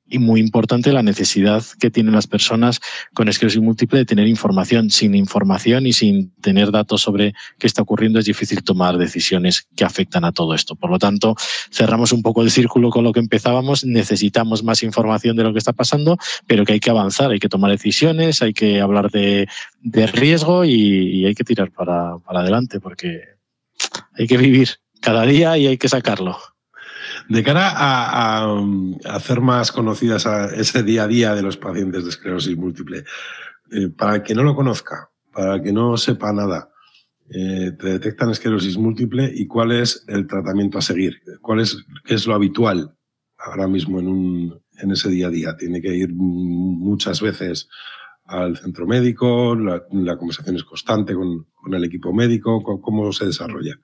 y 0.09 0.19
muy 0.19 0.39
importante 0.39 0.91
la 0.91 1.03
necesidad 1.03 1.63
que 1.79 1.91
tienen 1.91 2.13
las 2.13 2.27
personas 2.27 2.79
con 3.13 3.27
esclerosis 3.27 3.61
múltiple 3.61 4.00
de 4.00 4.06
tener 4.06 4.27
información. 4.27 4.89
Sin 4.89 5.15
información 5.15 5.85
y 5.85 5.94
sin 5.94 6.31
tener 6.41 6.72
datos 6.72 7.01
sobre 7.01 7.34
qué 7.57 7.67
está 7.67 7.81
ocurriendo 7.81 8.19
es 8.19 8.25
difícil 8.25 8.63
tomar 8.63 8.98
decisiones 8.98 9.67
que 9.75 9.86
afectan 9.86 10.25
a 10.25 10.31
todo 10.31 10.53
esto. 10.53 10.75
Por 10.75 10.89
lo 10.89 11.00
tanto, 11.00 11.36
cerramos 11.72 12.12
un 12.12 12.22
poco 12.22 12.41
el 12.41 12.51
círculo 12.51 12.89
con 12.89 13.03
lo 13.03 13.13
que 13.13 13.19
empezábamos. 13.19 13.86
Necesitamos 13.86 14.63
más 14.63 14.84
información 14.84 15.38
de 15.38 15.43
lo 15.43 15.53
que 15.53 15.60
está 15.60 15.74
pasando, 15.74 16.17
pero 16.48 16.65
que 16.65 16.74
hay 16.74 16.79
que 16.79 16.89
avanzar, 16.89 17.31
hay 17.31 17.39
que 17.39 17.50
tomar 17.50 17.72
decisiones, 17.72 18.41
hay 18.41 18.53
que 18.53 18.81
hablar 18.81 19.12
de, 19.12 19.48
riesgo 19.84 20.65
y, 20.65 21.25
hay 21.25 21.36
que 21.36 21.43
tirar 21.43 21.72
para 21.72 22.17
adelante 22.25 22.79
porque 22.79 23.22
hay 24.13 24.27
que 24.27 24.38
vivir 24.38 24.69
cada 25.01 25.24
día 25.25 25.57
y 25.57 25.67
hay 25.67 25.77
que 25.77 25.89
sacarlo. 25.89 26.38
De 27.29 27.43
cara 27.43 27.71
a, 27.75 28.59
hacer 29.05 29.39
más 29.39 29.71
conocidas 29.71 30.25
ese 30.57 30.81
día 30.81 31.03
a 31.03 31.07
día 31.07 31.36
de 31.36 31.43
los 31.43 31.57
pacientes 31.57 32.03
de 32.03 32.09
esclerosis 32.09 32.57
múltiple, 32.57 33.03
eh, 33.71 33.89
para 33.89 34.15
el 34.15 34.24
que 34.24 34.33
no 34.33 34.41
lo 34.41 34.55
conozca, 34.55 35.12
para 35.31 35.55
el 35.55 35.62
que 35.62 35.71
no 35.71 35.95
sepa 35.95 36.33
nada, 36.33 36.71
eh, 37.29 37.71
te 37.79 37.88
detectan 37.88 38.31
esclerosis 38.31 38.79
múltiple 38.79 39.31
y 39.31 39.45
cuál 39.45 39.71
es 39.74 40.03
el 40.07 40.25
tratamiento 40.25 40.79
a 40.79 40.81
seguir, 40.81 41.21
cuál 41.39 41.59
es, 41.59 41.86
qué 42.03 42.15
es 42.15 42.25
lo 42.25 42.33
habitual 42.33 42.95
ahora 43.38 43.67
mismo 43.67 44.00
en, 44.00 44.07
un, 44.07 44.62
en 44.79 44.91
ese 44.91 45.09
día 45.09 45.27
a 45.27 45.29
día. 45.29 45.55
Tiene 45.55 45.83
que 45.83 45.95
ir 45.95 46.12
muchas 46.12 47.21
veces 47.21 47.69
al 48.25 48.57
centro 48.57 48.88
médico, 48.88 49.55
la, 49.55 50.17
conversación 50.17 50.55
es 50.55 50.63
constante 50.63 51.13
con, 51.13 51.45
con 51.53 51.75
el 51.75 51.83
equipo 51.83 52.12
médico, 52.12 52.63
¿cómo 52.63 53.13
se 53.13 53.27
desarrolla? 53.27 53.79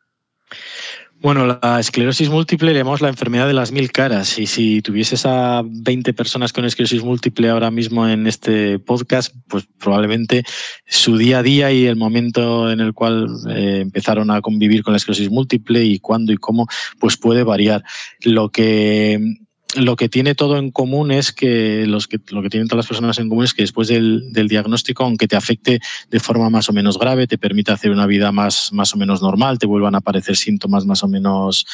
Bueno, 1.22 1.48
la 1.48 1.80
esclerosis 1.80 2.30
múltiple 2.30 2.72
le 2.72 2.80
llamamos 2.80 3.02
la 3.02 3.10
enfermedad 3.10 3.48
de 3.48 3.54
las 3.54 3.72
mil 3.72 3.92
caras 3.92 4.38
y 4.38 4.46
si 4.46 4.82
tuvieses 4.82 5.26
a 5.26 5.64
20 5.66 6.14
personas 6.14 6.54
con 6.54 6.66
esclerosis 6.66 7.04
múltiple 7.04 7.50
ahora 7.50 7.72
mismo 7.72 8.08
en 8.08 8.28
este 8.28 8.80
podcast, 8.80 9.34
pues 9.48 9.66
probablemente 9.80 10.44
su 10.86 11.18
día 11.18 11.40
a 11.40 11.44
día 11.44 11.72
y 11.72 11.86
el 11.86 11.96
momento 11.96 12.70
en 12.70 12.80
el 12.80 12.94
cual 12.94 13.28
eh, 13.50 13.80
empezaron 13.82 14.30
a 14.30 14.42
convivir 14.42 14.84
con 14.84 14.92
la 14.92 14.98
esclerosis 14.98 15.32
múltiple 15.32 15.84
y 15.84 16.00
cuándo 16.00 16.34
y 16.34 16.38
cómo, 16.38 16.68
pues 17.00 17.18
puede 17.18 17.44
variar. 17.44 17.84
Lo 18.22 18.50
que 18.50 19.38
lo 19.76 19.96
que 19.96 20.10
tiene 20.10 20.36
todo 20.36 20.58
en 20.58 20.72
común 20.72 21.12
es 21.12 21.32
que, 21.32 21.86
los 21.86 22.08
que 22.08 22.20
lo 22.30 22.42
que 22.42 22.50
tienen 22.50 22.68
todas 22.68 22.86
las 22.86 22.88
personas 22.88 23.20
en 23.20 23.30
común 23.30 23.44
es 23.44 23.54
que 23.54 23.64
después 23.64 23.88
del, 23.88 24.32
diagnóstico, 24.32 25.04
aunque 25.04 25.28
te 25.28 25.36
afecte 25.36 25.80
de 26.10 26.20
forma 26.20 26.50
más 26.50 26.70
o 26.70 26.74
menos 26.74 26.98
grave, 26.98 27.28
te 27.28 27.38
permite 27.38 27.72
hacer 27.72 27.92
una 27.92 28.06
vida 28.06 28.32
más, 28.32 28.72
más 28.72 28.94
o 28.94 28.98
menos 28.98 29.22
normal, 29.22 29.60
te 29.60 29.66
vuelvan 29.66 29.96
a 29.96 30.00
aparecer 30.00 30.36
síntomas 30.38 30.86
más 30.86 31.04
o 31.04 31.08
menos 31.08 31.66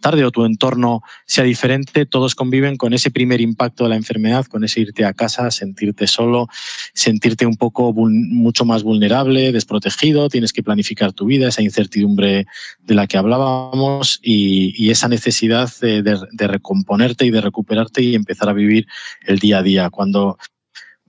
tarde 0.00 0.24
o 0.24 0.30
tu 0.30 0.44
entorno 0.44 1.02
sea 1.26 1.44
diferente, 1.44 2.06
todos 2.06 2.34
conviven 2.34 2.76
con 2.76 2.94
ese 2.94 3.10
primer 3.10 3.40
impacto 3.40 3.84
de 3.84 3.90
la 3.90 3.96
enfermedad, 3.96 4.46
con 4.46 4.64
ese 4.64 4.80
irte 4.80 5.04
a 5.04 5.12
casa, 5.12 5.50
sentirte 5.50 6.06
solo, 6.06 6.48
sentirte 6.94 7.46
un 7.46 7.56
poco 7.56 7.92
mucho 7.92 8.64
más 8.64 8.82
vulnerable, 8.82 9.52
desprotegido, 9.52 10.28
tienes 10.28 10.52
que 10.52 10.62
planificar 10.62 11.12
tu 11.12 11.26
vida, 11.26 11.48
esa 11.48 11.62
incertidumbre 11.62 12.46
de 12.82 12.94
la 12.94 13.06
que 13.06 13.18
hablábamos 13.18 14.20
y, 14.22 14.90
esa 14.90 15.06
necesidad 15.06 15.70
de, 15.80 16.02
de 16.02 16.48
recomponerte 16.48 17.24
y 17.24 17.30
de 17.30 17.40
recuperarte 17.50 18.02
y 18.02 18.14
empezar 18.14 18.48
a 18.48 18.54
vivir 18.54 18.86
el 19.26 19.38
día 19.38 19.58
a 19.58 19.62
día. 19.62 19.90
Cuando 19.90 20.38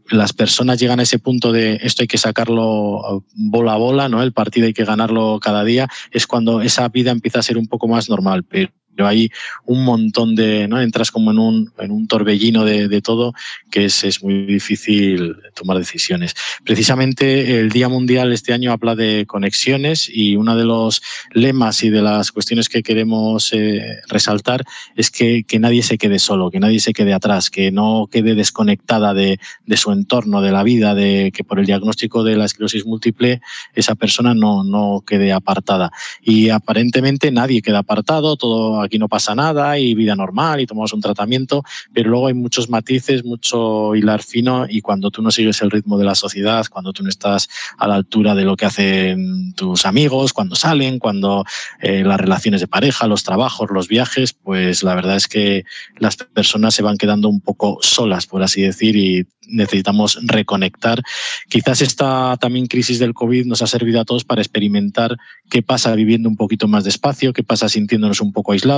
las 0.09 0.33
personas 0.33 0.79
llegan 0.79 0.99
a 0.99 1.03
ese 1.03 1.19
punto 1.19 1.51
de 1.51 1.79
esto 1.81 2.03
hay 2.03 2.07
que 2.07 2.17
sacarlo 2.17 3.23
bola 3.33 3.73
a 3.73 3.77
bola, 3.77 4.09
¿no? 4.09 4.21
El 4.21 4.33
partido 4.33 4.67
hay 4.67 4.73
que 4.73 4.85
ganarlo 4.85 5.39
cada 5.39 5.63
día, 5.63 5.87
es 6.11 6.27
cuando 6.27 6.61
esa 6.61 6.87
vida 6.89 7.11
empieza 7.11 7.39
a 7.39 7.43
ser 7.43 7.57
un 7.57 7.67
poco 7.67 7.87
más 7.87 8.09
normal. 8.09 8.43
Pero 8.43 8.71
pero 8.95 9.07
hay 9.07 9.31
un 9.65 9.83
montón 9.83 10.35
de, 10.35 10.67
¿no? 10.67 10.81
Entras 10.81 11.11
como 11.11 11.31
en 11.31 11.39
un, 11.39 11.73
en 11.79 11.91
un 11.91 12.07
torbellino 12.07 12.65
de, 12.65 12.87
de 12.87 13.01
todo 13.01 13.33
que 13.69 13.85
es, 13.85 14.03
es, 14.03 14.21
muy 14.21 14.45
difícil 14.45 15.35
tomar 15.55 15.77
decisiones. 15.77 16.35
Precisamente 16.63 17.59
el 17.59 17.69
Día 17.69 17.89
Mundial 17.89 18.31
este 18.33 18.53
año 18.53 18.71
habla 18.71 18.95
de 18.95 19.25
conexiones 19.27 20.09
y 20.13 20.35
uno 20.35 20.55
de 20.55 20.65
los 20.65 21.01
lemas 21.31 21.83
y 21.83 21.89
de 21.89 22.01
las 22.01 22.31
cuestiones 22.31 22.69
que 22.69 22.83
queremos 22.83 23.53
eh, 23.53 24.01
resaltar 24.07 24.63
es 24.95 25.09
que, 25.09 25.43
que, 25.43 25.59
nadie 25.59 25.83
se 25.83 25.97
quede 25.97 26.19
solo, 26.19 26.51
que 26.51 26.59
nadie 26.59 26.79
se 26.79 26.93
quede 26.93 27.13
atrás, 27.13 27.49
que 27.49 27.71
no 27.71 28.07
quede 28.11 28.35
desconectada 28.35 29.13
de, 29.13 29.39
de, 29.65 29.77
su 29.77 29.91
entorno, 29.91 30.41
de 30.41 30.51
la 30.51 30.63
vida, 30.63 30.93
de 30.95 31.31
que 31.33 31.43
por 31.43 31.59
el 31.59 31.65
diagnóstico 31.65 32.23
de 32.23 32.35
la 32.35 32.45
esclerosis 32.45 32.85
múltiple 32.85 33.41
esa 33.73 33.95
persona 33.95 34.33
no, 34.33 34.63
no 34.63 35.03
quede 35.05 35.31
apartada. 35.31 35.91
Y 36.21 36.49
aparentemente 36.49 37.31
nadie 37.31 37.61
queda 37.61 37.79
apartado, 37.79 38.35
todo 38.35 38.80
aquí 38.81 38.97
no 38.97 39.07
pasa 39.07 39.35
nada 39.35 39.77
y 39.77 39.93
vida 39.93 40.15
normal 40.15 40.61
y 40.61 40.65
tomamos 40.65 40.93
un 40.93 41.01
tratamiento, 41.01 41.63
pero 41.93 42.09
luego 42.09 42.27
hay 42.27 42.33
muchos 42.33 42.69
matices, 42.69 43.23
mucho 43.23 43.95
hilar 43.95 44.23
fino 44.23 44.65
y 44.69 44.81
cuando 44.81 45.11
tú 45.11 45.21
no 45.21 45.31
sigues 45.31 45.61
el 45.61 45.71
ritmo 45.71 45.97
de 45.97 46.05
la 46.05 46.15
sociedad, 46.15 46.65
cuando 46.69 46.93
tú 46.93 47.03
no 47.03 47.09
estás 47.09 47.49
a 47.77 47.87
la 47.87 47.95
altura 47.95 48.35
de 48.35 48.43
lo 48.43 48.55
que 48.55 48.65
hacen 48.65 49.53
tus 49.53 49.85
amigos, 49.85 50.33
cuando 50.33 50.55
salen, 50.55 50.99
cuando 50.99 51.45
eh, 51.81 52.03
las 52.03 52.19
relaciones 52.19 52.61
de 52.61 52.67
pareja, 52.67 53.07
los 53.07 53.23
trabajos, 53.23 53.69
los 53.71 53.87
viajes, 53.87 54.33
pues 54.33 54.83
la 54.83 54.95
verdad 54.95 55.15
es 55.15 55.27
que 55.27 55.65
las 55.97 56.17
personas 56.17 56.73
se 56.73 56.83
van 56.83 56.97
quedando 56.97 57.29
un 57.29 57.41
poco 57.41 57.79
solas, 57.81 58.27
por 58.27 58.43
así 58.43 58.61
decir, 58.61 58.95
y 58.95 59.25
necesitamos 59.47 60.19
reconectar. 60.23 61.01
Quizás 61.49 61.81
esta 61.81 62.37
también 62.37 62.67
crisis 62.67 62.99
del 62.99 63.13
COVID 63.13 63.45
nos 63.45 63.61
ha 63.61 63.67
servido 63.67 63.99
a 63.99 64.05
todos 64.05 64.23
para 64.23 64.41
experimentar 64.41 65.17
qué 65.49 65.61
pasa 65.61 65.93
viviendo 65.95 66.29
un 66.29 66.37
poquito 66.37 66.67
más 66.67 66.83
despacio, 66.83 67.33
qué 67.33 67.43
pasa 67.43 67.69
sintiéndonos 67.69 68.21
un 68.21 68.31
poco 68.31 68.53
aislados 68.53 68.70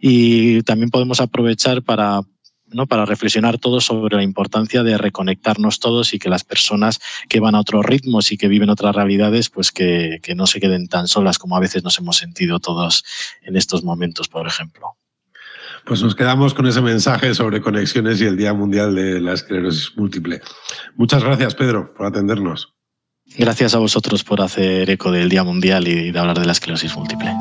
y 0.00 0.62
también 0.62 0.90
podemos 0.90 1.20
aprovechar 1.20 1.82
para 1.82 2.22
¿no? 2.74 2.86
para 2.86 3.04
reflexionar 3.04 3.58
todos 3.58 3.84
sobre 3.84 4.16
la 4.16 4.22
importancia 4.22 4.82
de 4.82 4.98
reconectarnos 4.98 5.78
todos 5.78 6.14
y 6.14 6.18
que 6.18 6.28
las 6.28 6.44
personas 6.44 7.00
que 7.28 7.40
van 7.40 7.54
a 7.54 7.60
otros 7.60 7.84
ritmos 7.84 8.32
y 8.32 8.38
que 8.38 8.48
viven 8.48 8.70
otras 8.70 8.94
realidades, 8.94 9.50
pues 9.50 9.72
que, 9.72 10.20
que 10.22 10.34
no 10.34 10.46
se 10.46 10.60
queden 10.60 10.88
tan 10.88 11.06
solas 11.08 11.38
como 11.38 11.56
a 11.56 11.60
veces 11.60 11.84
nos 11.84 11.98
hemos 11.98 12.16
sentido 12.16 12.60
todos 12.60 13.04
en 13.42 13.56
estos 13.56 13.84
momentos, 13.84 14.28
por 14.28 14.46
ejemplo. 14.46 14.86
Pues 15.84 16.02
nos 16.02 16.14
quedamos 16.14 16.54
con 16.54 16.66
ese 16.66 16.80
mensaje 16.80 17.34
sobre 17.34 17.60
conexiones 17.60 18.20
y 18.20 18.26
el 18.26 18.36
Día 18.36 18.54
Mundial 18.54 18.94
de 18.94 19.20
la 19.20 19.32
Esclerosis 19.32 19.92
Múltiple. 19.96 20.40
Muchas 20.94 21.24
gracias, 21.24 21.54
Pedro, 21.54 21.92
por 21.92 22.06
atendernos. 22.06 22.72
Gracias 23.36 23.74
a 23.74 23.78
vosotros 23.78 24.24
por 24.24 24.40
hacer 24.42 24.90
eco 24.90 25.10
del 25.10 25.28
Día 25.28 25.42
Mundial 25.42 25.88
y 25.88 26.10
de 26.10 26.18
hablar 26.18 26.38
de 26.38 26.46
la 26.46 26.52
esclerosis 26.52 26.94
múltiple. 26.96 27.32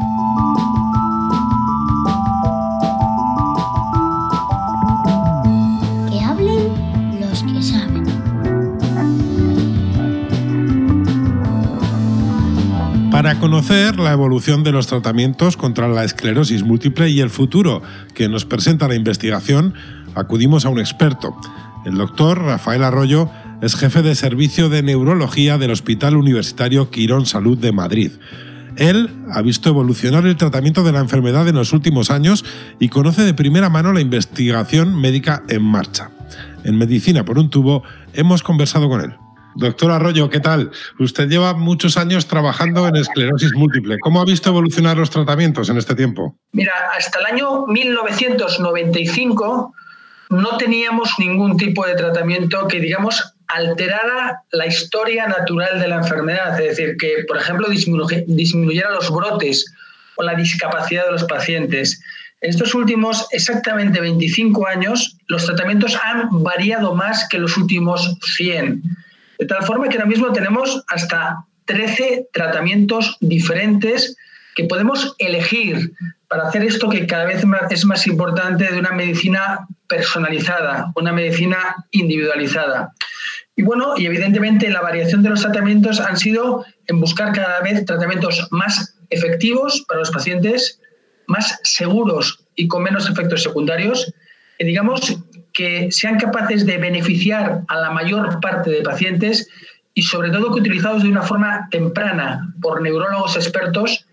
Para 13.21 13.37
conocer 13.37 13.99
la 13.99 14.13
evolución 14.13 14.63
de 14.63 14.71
los 14.71 14.87
tratamientos 14.87 15.55
contra 15.55 15.87
la 15.87 16.03
esclerosis 16.03 16.63
múltiple 16.63 17.07
y 17.11 17.19
el 17.19 17.29
futuro 17.29 17.83
que 18.15 18.27
nos 18.27 18.45
presenta 18.45 18.87
la 18.87 18.95
investigación, 18.95 19.75
acudimos 20.15 20.65
a 20.65 20.69
un 20.69 20.79
experto. 20.79 21.35
El 21.85 21.99
doctor 21.99 22.41
Rafael 22.41 22.83
Arroyo 22.83 23.29
es 23.61 23.75
jefe 23.75 24.01
de 24.01 24.15
servicio 24.15 24.69
de 24.69 24.81
neurología 24.81 25.59
del 25.59 25.69
Hospital 25.69 26.17
Universitario 26.17 26.89
Quirón 26.89 27.27
Salud 27.27 27.59
de 27.59 27.71
Madrid. 27.71 28.13
Él 28.75 29.11
ha 29.31 29.43
visto 29.43 29.69
evolucionar 29.69 30.25
el 30.25 30.35
tratamiento 30.35 30.81
de 30.81 30.93
la 30.93 30.99
enfermedad 31.01 31.47
en 31.47 31.57
los 31.57 31.73
últimos 31.73 32.09
años 32.09 32.43
y 32.79 32.89
conoce 32.89 33.21
de 33.21 33.35
primera 33.35 33.69
mano 33.69 33.93
la 33.93 34.01
investigación 34.01 34.99
médica 34.99 35.43
en 35.47 35.61
marcha. 35.61 36.09
En 36.63 36.75
Medicina 36.75 37.23
por 37.23 37.37
un 37.37 37.51
tubo 37.51 37.83
hemos 38.13 38.41
conversado 38.41 38.89
con 38.89 39.01
él. 39.01 39.20
Doctor 39.55 39.91
Arroyo, 39.91 40.29
¿qué 40.29 40.39
tal? 40.39 40.71
Usted 40.99 41.27
lleva 41.27 41.53
muchos 41.53 41.97
años 41.97 42.27
trabajando 42.27 42.87
en 42.87 42.95
esclerosis 42.95 43.53
múltiple. 43.53 43.97
¿Cómo 43.99 44.21
ha 44.21 44.25
visto 44.25 44.49
evolucionar 44.49 44.97
los 44.97 45.09
tratamientos 45.09 45.69
en 45.69 45.77
este 45.77 45.95
tiempo? 45.95 46.35
Mira, 46.51 46.73
hasta 46.97 47.19
el 47.19 47.25
año 47.25 47.65
1995 47.67 49.73
no 50.29 50.57
teníamos 50.57 51.13
ningún 51.19 51.57
tipo 51.57 51.85
de 51.85 51.95
tratamiento 51.95 52.67
que, 52.67 52.79
digamos, 52.79 53.33
alterara 53.47 54.41
la 54.51 54.65
historia 54.65 55.27
natural 55.27 55.79
de 55.79 55.87
la 55.89 55.97
enfermedad, 55.97 56.59
es 56.61 56.77
decir, 56.77 56.95
que, 56.97 57.25
por 57.27 57.37
ejemplo, 57.37 57.67
disminuyera 57.69 58.91
los 58.91 59.11
brotes 59.11 59.65
o 60.15 60.23
la 60.23 60.35
discapacidad 60.35 61.05
de 61.05 61.11
los 61.11 61.25
pacientes. 61.25 62.01
En 62.39 62.49
estos 62.49 62.73
últimos 62.73 63.27
exactamente 63.31 63.99
25 63.99 64.65
años, 64.67 65.17
los 65.27 65.45
tratamientos 65.45 65.97
han 66.01 66.43
variado 66.43 66.95
más 66.95 67.27
que 67.29 67.37
los 67.37 67.57
últimos 67.57 68.17
100. 68.37 68.81
De 69.41 69.47
tal 69.47 69.63
forma 69.63 69.89
que 69.89 69.97
ahora 69.97 70.07
mismo 70.07 70.31
tenemos 70.31 70.83
hasta 70.87 71.43
13 71.65 72.27
tratamientos 72.31 73.17
diferentes 73.21 74.15
que 74.55 74.65
podemos 74.65 75.15
elegir 75.17 75.93
para 76.27 76.47
hacer 76.47 76.63
esto 76.63 76.87
que 76.89 77.07
cada 77.07 77.25
vez 77.25 77.43
es 77.71 77.83
más 77.83 78.05
importante 78.05 78.71
de 78.71 78.77
una 78.77 78.91
medicina 78.91 79.67
personalizada, 79.87 80.91
una 80.95 81.11
medicina 81.11 81.87
individualizada. 81.89 82.93
Y 83.55 83.63
bueno, 83.63 83.97
y 83.97 84.05
evidentemente 84.05 84.69
la 84.69 84.81
variación 84.81 85.23
de 85.23 85.31
los 85.31 85.41
tratamientos 85.41 85.99
han 85.99 86.17
sido 86.17 86.63
en 86.85 86.99
buscar 86.99 87.33
cada 87.33 87.61
vez 87.61 87.83
tratamientos 87.83 88.47
más 88.51 88.95
efectivos 89.09 89.83
para 89.87 90.01
los 90.01 90.11
pacientes, 90.11 90.79
más 91.25 91.59
seguros 91.63 92.45
y 92.55 92.67
con 92.67 92.83
menos 92.83 93.09
efectos 93.09 93.41
secundarios, 93.41 94.13
y 94.59 94.65
digamos 94.65 95.17
que 95.53 95.91
sean 95.91 96.17
capaces 96.17 96.65
de 96.65 96.77
beneficiar 96.77 97.61
a 97.67 97.75
la 97.77 97.91
mayor 97.91 98.39
parte 98.39 98.69
de 98.69 98.81
pacientes 98.81 99.49
y 99.93 100.03
sobre 100.03 100.29
todo 100.29 100.53
que 100.53 100.59
utilizados 100.59 101.03
de 101.03 101.09
una 101.09 101.23
forma 101.23 101.67
temprana 101.69 102.53
por 102.61 102.81
neurólogos 102.81 103.35
expertos 103.35 104.05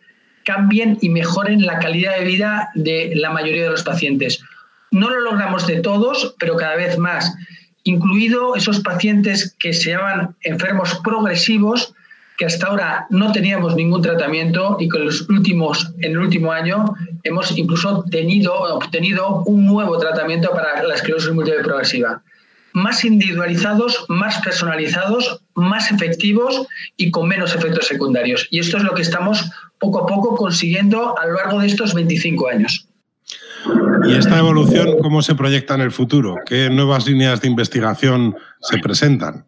cambien 0.45 0.99
y 1.01 1.11
mejoren 1.11 1.67
la 1.67 1.79
calidad 1.79 2.19
de 2.19 2.25
vida 2.25 2.71
de 2.75 3.13
la 3.15 3.31
mayoría 3.31 3.65
de 3.65 3.71
los 3.71 3.83
pacientes. 3.83 4.43
No 4.91 5.11
lo 5.11 5.21
logramos 5.21 5.67
de 5.67 5.81
todos, 5.81 6.35
pero 6.39 6.57
cada 6.57 6.77
vez 6.77 6.97
más, 6.97 7.35
incluido 7.85 8.57
esos 8.57 8.81
pacientes 8.81 9.55
que 9.59 9.73
se 9.75 9.91
llaman 9.91 10.37
enfermos 10.43 10.99
progresivos, 11.05 11.95
que 12.39 12.47
hasta 12.47 12.69
ahora 12.69 13.07
no 13.11 13.33
teníamos 13.33 13.75
ningún 13.75 14.01
tratamiento 14.01 14.77
y 14.79 14.89
que 14.89 14.97
en, 14.99 15.07
los 15.07 15.29
últimos, 15.29 15.93
en 15.99 16.13
el 16.13 16.19
último 16.19 16.53
año 16.53 16.95
hemos 17.25 17.59
incluso 17.59 18.05
tenido, 18.13 18.55
obtenido 18.55 19.43
un 19.45 19.67
nuevo 19.67 19.99
tratamiento 19.99 20.53
para 20.53 20.85
la 20.85 20.95
esclerosis 20.95 21.33
múltiple 21.33 21.65
progresiva. 21.65 22.23
Más 22.75 23.05
individualizados, 23.05 24.05
más 24.09 24.41
personalizados, 24.41 25.43
más 25.55 25.91
efectivos 25.91 26.65
y 26.97 27.11
con 27.11 27.27
menos 27.27 27.57
efectos 27.57 27.89
secundarios. 27.89 28.47
Y 28.53 28.61
esto 28.61 28.77
es 28.77 28.85
lo 28.85 28.95
que 28.95 29.03
estamos 29.03 29.51
poco 29.81 30.05
a 30.05 30.07
poco 30.07 30.37
consiguiendo 30.37 31.19
a 31.19 31.27
lo 31.27 31.35
largo 31.35 31.59
de 31.59 31.67
estos 31.67 31.93
25 31.93 32.49
años. 32.49 32.87
¿Y 34.07 34.15
esta 34.15 34.39
evolución 34.39 34.99
cómo 35.03 35.23
se 35.23 35.35
proyecta 35.35 35.75
en 35.75 35.81
el 35.81 35.91
futuro? 35.91 36.37
¿Qué 36.47 36.71
nuevas 36.71 37.05
líneas 37.05 37.41
de 37.41 37.49
investigación 37.49 38.37
se 38.61 38.79
presentan? 38.79 39.48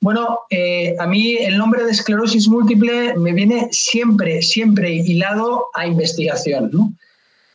Bueno, 0.00 0.40
eh, 0.50 0.94
a 0.98 1.06
mí 1.06 1.36
el 1.36 1.58
nombre 1.58 1.84
de 1.84 1.90
esclerosis 1.90 2.48
múltiple 2.48 3.14
me 3.16 3.32
viene 3.32 3.68
siempre, 3.70 4.42
siempre 4.42 4.92
hilado 4.92 5.66
a 5.74 5.86
investigación. 5.86 6.96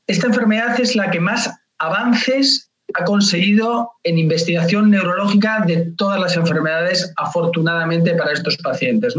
Esta 0.08 0.28
enfermedad 0.28 0.80
es 0.80 0.96
la 0.96 1.10
que 1.12 1.20
más 1.20 1.50
avances 1.80 2.70
ha 2.96 3.06
conseguido 3.06 3.92
en 4.04 4.18
investigación 4.18 4.92
neurológica 4.92 5.64
de 5.66 5.92
todas 5.98 6.20
las 6.20 6.36
enfermedades, 6.36 7.12
afortunadamente 7.18 8.14
para 8.14 8.34
estos 8.34 8.58
pacientes. 8.58 9.16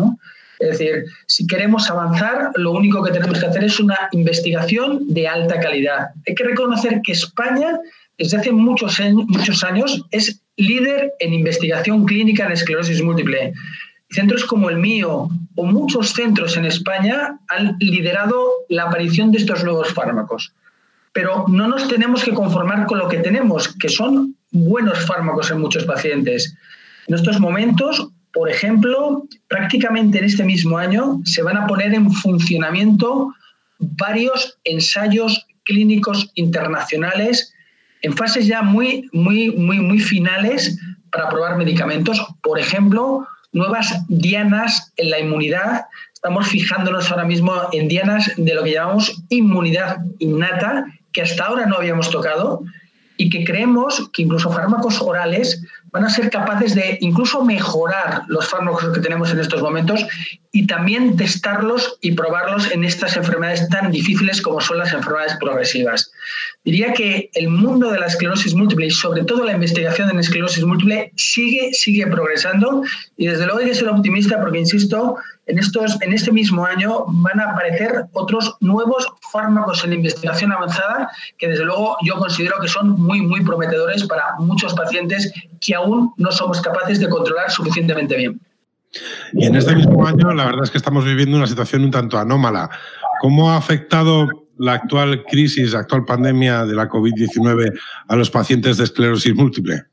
Es 0.60 0.78
decir, 0.78 1.04
si 1.26 1.46
queremos 1.46 1.90
avanzar, 1.90 2.50
lo 2.54 2.72
único 2.72 3.02
que 3.02 3.10
tenemos 3.10 3.40
que 3.40 3.46
hacer 3.46 3.64
es 3.64 3.80
una 3.80 3.98
investigación 4.12 5.00
de 5.08 5.26
alta 5.26 5.58
calidad. 5.58 6.10
Hay 6.28 6.34
que 6.34 6.44
reconocer 6.44 7.00
que 7.02 7.12
España 7.12 7.80
desde 8.18 8.36
hace 8.36 8.52
muchos 8.52 9.00
años, 9.64 10.04
es 10.10 10.40
líder 10.56 11.12
en 11.20 11.34
investigación 11.34 12.04
clínica 12.04 12.46
en 12.46 12.52
esclerosis 12.52 13.02
múltiple. 13.02 13.52
Centros 14.10 14.44
como 14.44 14.70
el 14.70 14.78
mío 14.78 15.28
o 15.56 15.64
muchos 15.64 16.12
centros 16.12 16.56
en 16.56 16.66
España 16.66 17.38
han 17.48 17.76
liderado 17.80 18.50
la 18.68 18.84
aparición 18.84 19.32
de 19.32 19.38
estos 19.38 19.64
nuevos 19.64 19.92
fármacos. 19.92 20.52
Pero 21.12 21.46
no 21.48 21.68
nos 21.68 21.88
tenemos 21.88 22.24
que 22.24 22.34
conformar 22.34 22.86
con 22.86 22.98
lo 22.98 23.08
que 23.08 23.18
tenemos, 23.18 23.68
que 23.76 23.88
son 23.88 24.36
buenos 24.50 25.04
fármacos 25.06 25.50
en 25.50 25.60
muchos 25.60 25.84
pacientes. 25.84 26.54
En 27.06 27.14
estos 27.14 27.40
momentos, 27.40 28.08
por 28.32 28.48
ejemplo, 28.50 29.24
prácticamente 29.48 30.18
en 30.18 30.24
este 30.24 30.44
mismo 30.44 30.78
año 30.78 31.20
se 31.24 31.42
van 31.42 31.56
a 31.56 31.66
poner 31.66 31.94
en 31.94 32.10
funcionamiento 32.10 33.32
varios 33.78 34.58
ensayos 34.64 35.46
clínicos 35.64 36.30
internacionales 36.34 37.54
en 38.04 38.14
fases 38.14 38.46
ya 38.46 38.60
muy, 38.60 39.08
muy, 39.12 39.50
muy, 39.52 39.80
muy 39.80 39.98
finales 39.98 40.78
para 41.10 41.30
probar 41.30 41.56
medicamentos. 41.56 42.22
Por 42.42 42.58
ejemplo, 42.58 43.26
nuevas 43.52 44.04
dianas 44.08 44.92
en 44.96 45.08
la 45.10 45.20
inmunidad. 45.20 45.86
Estamos 46.12 46.48
fijándonos 46.48 47.10
ahora 47.10 47.24
mismo 47.24 47.54
en 47.72 47.88
dianas 47.88 48.30
de 48.36 48.54
lo 48.54 48.62
que 48.62 48.72
llamamos 48.72 49.22
inmunidad 49.30 49.98
innata, 50.18 50.84
que 51.12 51.22
hasta 51.22 51.46
ahora 51.46 51.64
no 51.64 51.76
habíamos 51.76 52.10
tocado 52.10 52.62
y 53.16 53.30
que 53.30 53.42
creemos 53.44 54.10
que 54.12 54.22
incluso 54.22 54.50
fármacos 54.50 55.00
orales 55.00 55.62
van 55.90 56.04
a 56.04 56.10
ser 56.10 56.28
capaces 56.28 56.74
de 56.74 56.98
incluso 57.00 57.42
mejorar 57.42 58.24
los 58.26 58.48
fármacos 58.48 58.92
que 58.92 59.00
tenemos 59.00 59.30
en 59.30 59.38
estos 59.38 59.62
momentos 59.62 60.04
y 60.52 60.66
también 60.66 61.16
testarlos 61.16 61.96
y 62.02 62.12
probarlos 62.12 62.70
en 62.70 62.84
estas 62.84 63.16
enfermedades 63.16 63.66
tan 63.70 63.90
difíciles 63.92 64.42
como 64.42 64.60
son 64.60 64.78
las 64.78 64.92
enfermedades 64.92 65.36
progresivas. 65.40 66.10
Diría 66.64 66.92
que 66.92 67.30
el 67.34 67.48
mundo 67.48 67.90
de 67.90 67.98
la 67.98 68.06
esclerosis 68.06 68.54
múltiple 68.54 68.86
y 68.86 68.90
sobre 68.90 69.24
todo 69.24 69.44
la 69.44 69.52
investigación 69.52 70.10
en 70.10 70.18
esclerosis 70.18 70.64
múltiple 70.64 71.12
sigue, 71.16 71.72
sigue 71.74 72.06
progresando 72.06 72.82
y 73.16 73.26
desde 73.26 73.44
luego 73.44 73.60
hay 73.60 73.66
que 73.66 73.74
ser 73.74 73.88
optimista 73.88 74.40
porque, 74.40 74.60
insisto, 74.60 75.16
en, 75.46 75.58
estos, 75.58 76.00
en 76.00 76.12
este 76.12 76.32
mismo 76.32 76.64
año 76.64 77.04
van 77.06 77.38
a 77.40 77.50
aparecer 77.52 78.06
otros 78.12 78.56
nuevos 78.60 79.06
fármacos 79.30 79.84
en 79.84 79.92
investigación 79.92 80.52
avanzada 80.52 81.10
que 81.38 81.48
desde 81.48 81.64
luego 81.64 81.96
yo 82.02 82.16
considero 82.16 82.56
que 82.60 82.68
son 82.68 82.90
muy, 82.90 83.20
muy 83.20 83.42
prometedores 83.42 84.04
para 84.04 84.36
muchos 84.38 84.74
pacientes 84.74 85.32
que 85.60 85.74
aún 85.74 86.12
no 86.16 86.32
somos 86.32 86.60
capaces 86.60 86.98
de 87.00 87.08
controlar 87.08 87.50
suficientemente 87.50 88.16
bien. 88.16 88.40
Y 89.32 89.46
en 89.46 89.56
este 89.56 89.74
mismo 89.74 90.06
año 90.06 90.32
la 90.32 90.46
verdad 90.46 90.64
es 90.64 90.70
que 90.70 90.78
estamos 90.78 91.04
viviendo 91.04 91.36
una 91.36 91.46
situación 91.46 91.82
un 91.84 91.90
tanto 91.90 92.18
anómala. 92.18 92.70
¿Cómo 93.20 93.50
ha 93.50 93.56
afectado 93.56 94.43
la 94.58 94.74
actual 94.74 95.24
crisis, 95.24 95.72
la 95.72 95.80
actual 95.80 96.04
pandemia 96.04 96.64
de 96.64 96.74
la 96.74 96.88
COVID-19 96.88 97.72
a 98.08 98.16
los 98.16 98.30
pacientes 98.30 98.76
de 98.76 98.84
esclerosis 98.84 99.34
múltiple? 99.34 99.84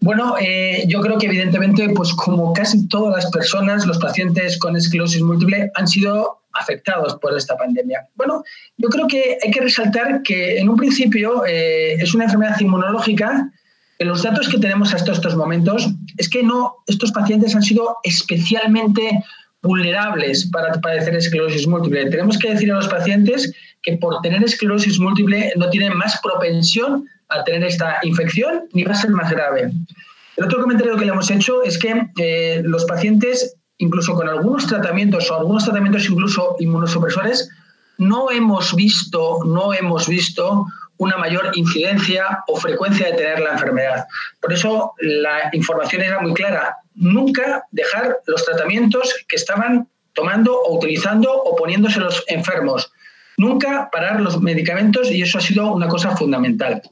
Bueno, 0.00 0.36
eh, 0.40 0.84
yo 0.88 1.00
creo 1.00 1.18
que 1.18 1.26
evidentemente, 1.26 1.88
pues 1.90 2.12
como 2.14 2.52
casi 2.52 2.88
todas 2.88 3.24
las 3.24 3.30
personas, 3.30 3.86
los 3.86 3.98
pacientes 3.98 4.58
con 4.58 4.76
esclerosis 4.76 5.22
múltiple 5.22 5.70
han 5.74 5.86
sido 5.86 6.40
afectados 6.54 7.16
por 7.16 7.36
esta 7.36 7.56
pandemia. 7.56 8.06
Bueno, 8.14 8.42
yo 8.76 8.88
creo 8.88 9.06
que 9.06 9.38
hay 9.42 9.50
que 9.50 9.60
resaltar 9.60 10.22
que 10.22 10.58
en 10.58 10.68
un 10.68 10.76
principio 10.76 11.44
eh, 11.46 11.94
es 11.94 12.14
una 12.14 12.24
enfermedad 12.24 12.58
inmunológica. 12.60 13.50
En 13.98 14.08
los 14.08 14.22
datos 14.22 14.48
que 14.48 14.58
tenemos 14.58 14.92
hasta 14.92 15.12
estos 15.12 15.36
momentos 15.36 15.88
es 16.16 16.28
que 16.28 16.42
no, 16.42 16.76
estos 16.86 17.12
pacientes 17.12 17.54
han 17.54 17.62
sido 17.62 17.96
especialmente 18.02 19.22
vulnerables 19.64 20.48
para 20.50 20.72
padecer 20.80 21.14
esclerosis 21.16 21.66
múltiple. 21.66 22.10
Tenemos 22.10 22.38
que 22.38 22.50
decir 22.50 22.70
a 22.70 22.76
los 22.76 22.88
pacientes 22.88 23.52
que 23.82 23.96
por 23.96 24.20
tener 24.22 24.42
esclerosis 24.44 24.98
múltiple 25.00 25.52
no 25.56 25.68
tienen 25.70 25.96
más 25.96 26.20
propensión 26.22 27.08
a 27.30 27.42
tener 27.44 27.64
esta 27.64 27.98
infección 28.02 28.68
ni 28.72 28.84
va 28.84 28.92
a 28.92 28.96
ser 28.96 29.10
más 29.10 29.30
grave. 29.30 29.72
El 30.36 30.44
otro 30.44 30.60
comentario 30.60 30.96
que 30.96 31.04
le 31.04 31.12
hemos 31.12 31.30
hecho 31.30 31.62
es 31.62 31.78
que 31.78 32.08
eh, 32.18 32.62
los 32.64 32.84
pacientes, 32.84 33.56
incluso 33.78 34.14
con 34.14 34.28
algunos 34.28 34.66
tratamientos 34.66 35.30
o 35.30 35.36
algunos 35.36 35.64
tratamientos 35.64 36.08
incluso 36.08 36.56
inmunosupresores, 36.58 37.48
no 37.98 38.30
hemos 38.30 38.74
visto, 38.74 39.38
no 39.44 39.72
hemos 39.72 40.08
visto 40.08 40.66
una 41.04 41.16
mayor 41.16 41.50
incidencia 41.54 42.42
o 42.48 42.56
frecuencia 42.56 43.06
de 43.06 43.12
tener 43.12 43.40
la 43.40 43.52
enfermedad. 43.52 44.06
Por 44.40 44.52
eso 44.52 44.94
la 45.00 45.50
información 45.52 46.02
era 46.02 46.20
muy 46.20 46.34
clara. 46.34 46.76
Nunca 46.94 47.64
dejar 47.70 48.18
los 48.26 48.44
tratamientos 48.44 49.14
que 49.28 49.36
estaban 49.36 49.88
tomando 50.14 50.56
o 50.56 50.76
utilizando 50.76 51.32
o 51.32 51.56
poniéndose 51.56 52.00
los 52.00 52.24
enfermos. 52.28 52.92
Nunca 53.36 53.88
parar 53.90 54.20
los 54.20 54.40
medicamentos 54.40 55.10
y 55.10 55.22
eso 55.22 55.38
ha 55.38 55.40
sido 55.40 55.72
una 55.72 55.88
cosa 55.88 56.16
fundamental. 56.16 56.82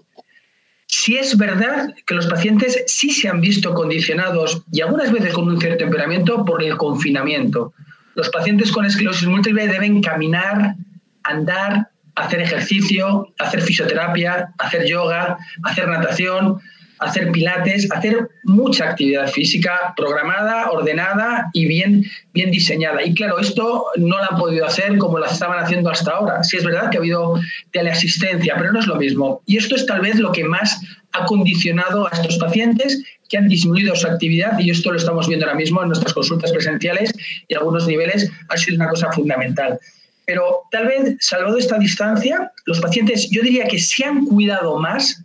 Si 0.87 1.17
es 1.17 1.39
verdad 1.39 1.95
que 2.05 2.15
los 2.15 2.27
pacientes 2.27 2.85
sí 2.87 3.11
se 3.11 3.29
han 3.29 3.41
visto 3.41 3.73
condicionados 3.73 4.63
y 4.73 4.83
algunas 4.83 5.11
veces 5.11 5.33
con 5.33 5.49
un 5.49 5.59
cierto 5.59 5.79
temperamento 5.79 6.45
por 6.45 6.63
el 6.63 6.77
confinamiento. 6.77 7.73
Los 8.15 8.29
pacientes 8.29 8.71
con 8.71 8.85
esclerosis 8.85 9.27
múltiple 9.27 9.69
deben 9.69 10.03
caminar, 10.03 10.75
andar, 11.23 11.92
hacer 12.15 12.41
ejercicio, 12.41 13.33
hacer 13.39 13.63
fisioterapia, 13.63 14.53
hacer 14.59 14.87
yoga, 14.87 15.39
hacer 15.63 15.89
natación, 15.89 16.61
hacer 17.03 17.33
pilates, 17.33 17.91
hacer 17.91 18.29
mucha 18.45 18.91
actividad 18.91 19.29
física 19.29 19.93
programada, 19.97 20.71
ordenada 20.71 21.51
y 21.53 21.67
bien, 21.67 22.05
bien 22.33 22.51
diseñada. 22.51 23.03
Y 23.05 23.15
claro, 23.15 23.39
esto 23.39 23.87
no 23.97 24.19
lo 24.19 24.31
han 24.31 24.39
podido 24.39 24.65
hacer 24.65 24.97
como 24.99 25.19
lo 25.19 25.27
estaban 25.27 25.63
haciendo 25.63 25.91
hasta 25.91 26.13
ahora. 26.13 26.45
Sí 26.45 26.57
es 26.57 26.65
verdad 26.65 26.91
que 26.91 26.99
ha 26.99 27.01
habido 27.01 27.41
teleasistencia, 27.73 28.55
pero 28.57 28.73
no 28.73 28.81
es 28.81 28.87
lo 28.87 28.97
mismo. 28.97 29.43
Y 29.47 29.57
esto 29.57 29.75
es 29.75 29.87
tal 29.87 30.01
vez 30.01 30.17
lo 30.19 30.33
que 30.33 30.45
más 30.45 30.81
ha 31.13 31.25
condicionado 31.27 32.07
a 32.07 32.11
estos 32.11 32.39
pacientes 32.39 33.03
que 33.29 33.39
han 33.39 33.49
disminuido 33.49 33.97
su 33.97 34.07
actividad 34.07 34.59
y 34.59 34.71
esto 34.71 34.93
lo 34.93 34.99
estamos 34.99 35.27
viendo 35.27 35.47
ahora 35.47 35.57
mismo 35.57 35.83
en 35.83 35.89
nuestras 35.89 36.13
consultas 36.13 36.53
presenciales 36.53 37.13
y 37.49 37.55
algunos 37.55 37.87
niveles 37.87 38.31
ha 38.49 38.57
sido 38.57 38.77
una 38.77 38.89
cosa 38.89 39.11
fundamental. 39.13 39.79
Pero 40.27 40.63
tal 40.71 40.87
vez, 40.87 41.17
salvo 41.21 41.53
de 41.53 41.61
esta 41.61 41.79
distancia, 41.79 42.53
los 42.67 42.81
pacientes, 42.81 43.29
yo 43.31 43.43
diría 43.43 43.65
que 43.65 43.79
se 43.79 44.05
han 44.05 44.25
cuidado 44.27 44.79
más 44.79 45.25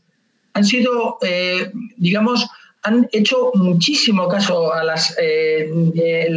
han 0.58 0.66
sido, 0.66 1.20
eh, 1.22 1.72
digamos, 1.98 2.48
han 2.82 3.08
hecho 3.12 3.52
muchísimo 3.54 4.28
caso 4.28 4.74
a 4.74 4.84
las, 4.84 5.16
eh, 5.22 5.70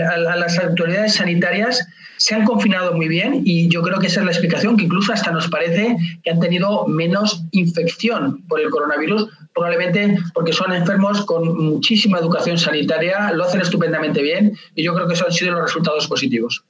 a 0.05 0.37
las 0.37 0.59
autoridades 0.59 1.15
sanitarias, 1.15 1.87
se 2.19 2.35
han 2.35 2.45
confinado 2.45 2.93
muy 2.93 3.09
bien 3.09 3.43
y 3.47 3.69
yo 3.69 3.81
creo 3.83 3.99
que 3.99 4.09
esa 4.09 4.21
es 4.21 4.27
la 4.27 4.33
explicación, 4.33 4.77
que 4.77 4.85
incluso 4.85 5.13
hasta 5.13 5.31
nos 5.31 5.49
parece 5.49 5.97
que 6.23 6.31
han 6.31 6.39
tenido 6.39 6.87
menos 6.87 7.45
infección 7.53 8.43
por 8.47 8.61
el 8.61 8.69
coronavirus, 8.69 9.31
probablemente 9.55 10.19
porque 10.35 10.53
son 10.53 10.73
enfermos 10.75 11.25
con 11.25 11.57
muchísima 11.57 12.19
educación 12.19 12.59
sanitaria, 12.59 13.33
lo 13.33 13.45
hacen 13.45 13.63
estupendamente 13.63 14.21
bien 14.21 14.55
y 14.75 14.83
yo 14.83 14.95
creo 14.95 15.07
que 15.09 15.15
esos 15.15 15.29
han 15.29 15.33
sido 15.33 15.53
los 15.53 15.63
resultados 15.63 16.07
positivos. 16.09 16.63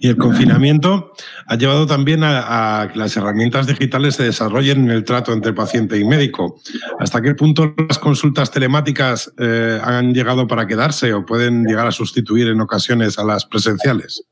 Y 0.00 0.08
el 0.08 0.16
confinamiento 0.16 1.12
ha 1.46 1.56
llevado 1.56 1.86
también 1.86 2.22
a, 2.22 2.88
que 2.92 2.98
las 2.98 3.16
herramientas 3.16 3.66
digitales 3.66 4.14
se 4.14 4.22
desarrollen 4.22 4.84
en 4.84 4.90
el 4.90 5.04
trato 5.04 5.32
entre 5.32 5.52
paciente 5.52 5.98
y 5.98 6.04
médico. 6.04 6.60
¿Hasta 7.00 7.20
qué 7.20 7.34
punto 7.34 7.74
las 7.88 7.98
consultas 7.98 8.50
telemáticas 8.52 9.32
eh, 9.38 9.80
han 9.82 10.14
llegado 10.14 10.46
para 10.46 10.68
quedarse 10.68 11.12
o 11.12 11.26
pueden 11.26 11.64
llegar 11.64 11.88
a 11.88 11.92
sustituir 11.92 12.46
en 12.46 12.60
ocasiones 12.60 13.18
a 13.18 13.24
las 13.24 13.44
presenciales? 13.44 14.22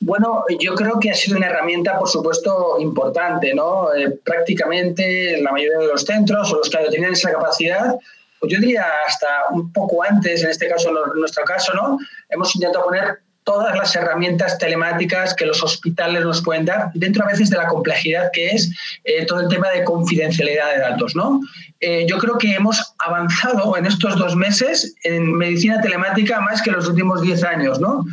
Bueno, 0.00 0.44
yo 0.60 0.74
creo 0.74 0.98
que 1.00 1.10
ha 1.10 1.14
sido 1.14 1.36
una 1.36 1.46
herramienta, 1.46 1.98
por 1.98 2.08
supuesto, 2.08 2.76
importante, 2.80 3.54
¿no? 3.54 3.94
Eh, 3.94 4.18
prácticamente 4.24 5.40
la 5.42 5.52
mayoría 5.52 5.78
de 5.78 5.88
los 5.88 6.02
centros 6.02 6.52
o 6.52 6.56
los 6.56 6.70
que 6.70 6.78
tienen 6.90 7.12
esa 7.12 7.32
capacidad, 7.32 7.96
pues 8.38 8.52
yo 8.52 8.60
diría 8.60 8.86
hasta 9.06 9.26
un 9.50 9.72
poco 9.72 10.02
antes, 10.02 10.42
en 10.42 10.50
este 10.50 10.68
caso, 10.68 10.90
en 10.90 11.20
nuestro 11.20 11.44
caso, 11.44 11.72
¿no? 11.74 11.98
Hemos 12.28 12.54
intentado 12.54 12.84
poner 12.84 13.18
todas 13.48 13.74
las 13.74 13.96
herramientas 13.96 14.58
telemáticas 14.58 15.32
que 15.34 15.46
los 15.46 15.62
hospitales 15.62 16.22
nos 16.22 16.42
pueden 16.42 16.66
dar, 16.66 16.90
dentro 16.92 17.24
a 17.24 17.28
veces 17.28 17.48
de 17.48 17.56
la 17.56 17.66
complejidad 17.66 18.28
que 18.30 18.50
es 18.50 18.70
eh, 19.04 19.24
todo 19.24 19.40
el 19.40 19.48
tema 19.48 19.70
de 19.70 19.84
confidencialidad 19.84 20.70
de 20.74 20.80
datos. 20.80 21.16
¿no? 21.16 21.40
Eh, 21.80 22.04
yo 22.06 22.18
creo 22.18 22.36
que 22.36 22.52
hemos 22.52 22.94
avanzado 22.98 23.74
en 23.78 23.86
estos 23.86 24.18
dos 24.18 24.36
meses 24.36 24.94
en 25.02 25.32
medicina 25.32 25.80
telemática 25.80 26.42
más 26.42 26.60
que 26.60 26.68
en 26.68 26.76
los 26.76 26.88
últimos 26.90 27.22
diez 27.22 27.42
años. 27.42 27.80
¿no? 27.80 28.04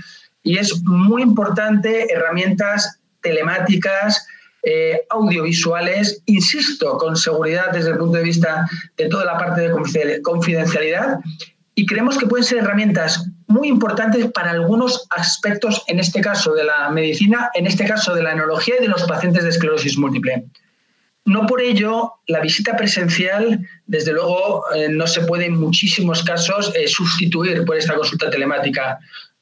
Y 0.41 0.57
es 0.57 0.81
muy 0.83 1.21
importante 1.21 2.07
herramientas 2.13 2.97
telemáticas, 3.19 4.25
eh, 4.63 5.01
audiovisuales, 5.09 6.23
insisto, 6.27 6.97
con 6.97 7.17
seguridad 7.17 7.73
desde 7.73 7.89
el 7.89 7.97
punto 7.97 8.19
de 8.19 8.23
vista 8.23 8.69
de 8.95 9.09
toda 9.09 9.25
la 9.25 9.37
parte 9.37 9.69
de 9.69 10.21
confidencialidad 10.21 11.19
y 11.75 11.85
creemos 11.85 12.17
que 12.17 12.25
pueden 12.25 12.45
ser 12.45 12.59
herramientas 12.59 13.29
muy 13.47 13.67
importantes 13.67 14.31
para 14.31 14.51
algunos 14.51 15.05
aspectos, 15.09 15.83
en 15.87 15.99
este 15.99 16.21
caso 16.21 16.53
de 16.53 16.63
la 16.63 16.89
medicina, 16.89 17.49
en 17.53 17.67
este 17.67 17.85
caso 17.85 18.13
de 18.15 18.23
la 18.23 18.31
enología 18.31 18.75
y 18.79 18.81
de 18.81 18.87
los 18.87 19.03
pacientes 19.03 19.43
de 19.43 19.49
esclerosis 19.49 19.97
múltiple. 19.97 20.45
No 21.25 21.47
por 21.47 21.59
ello, 21.59 22.13
la 22.27 22.39
visita 22.39 22.77
presencial, 22.77 23.67
desde 23.87 24.13
luego, 24.13 24.63
eh, 24.75 24.89
no 24.89 25.07
se 25.07 25.21
puede 25.21 25.45
en 25.45 25.59
muchísimos 25.59 26.23
casos 26.23 26.71
eh, 26.75 26.87
sustituir 26.87 27.65
por 27.65 27.77
esta 27.77 27.95
consulta 27.95 28.29
telemática. 28.29 28.99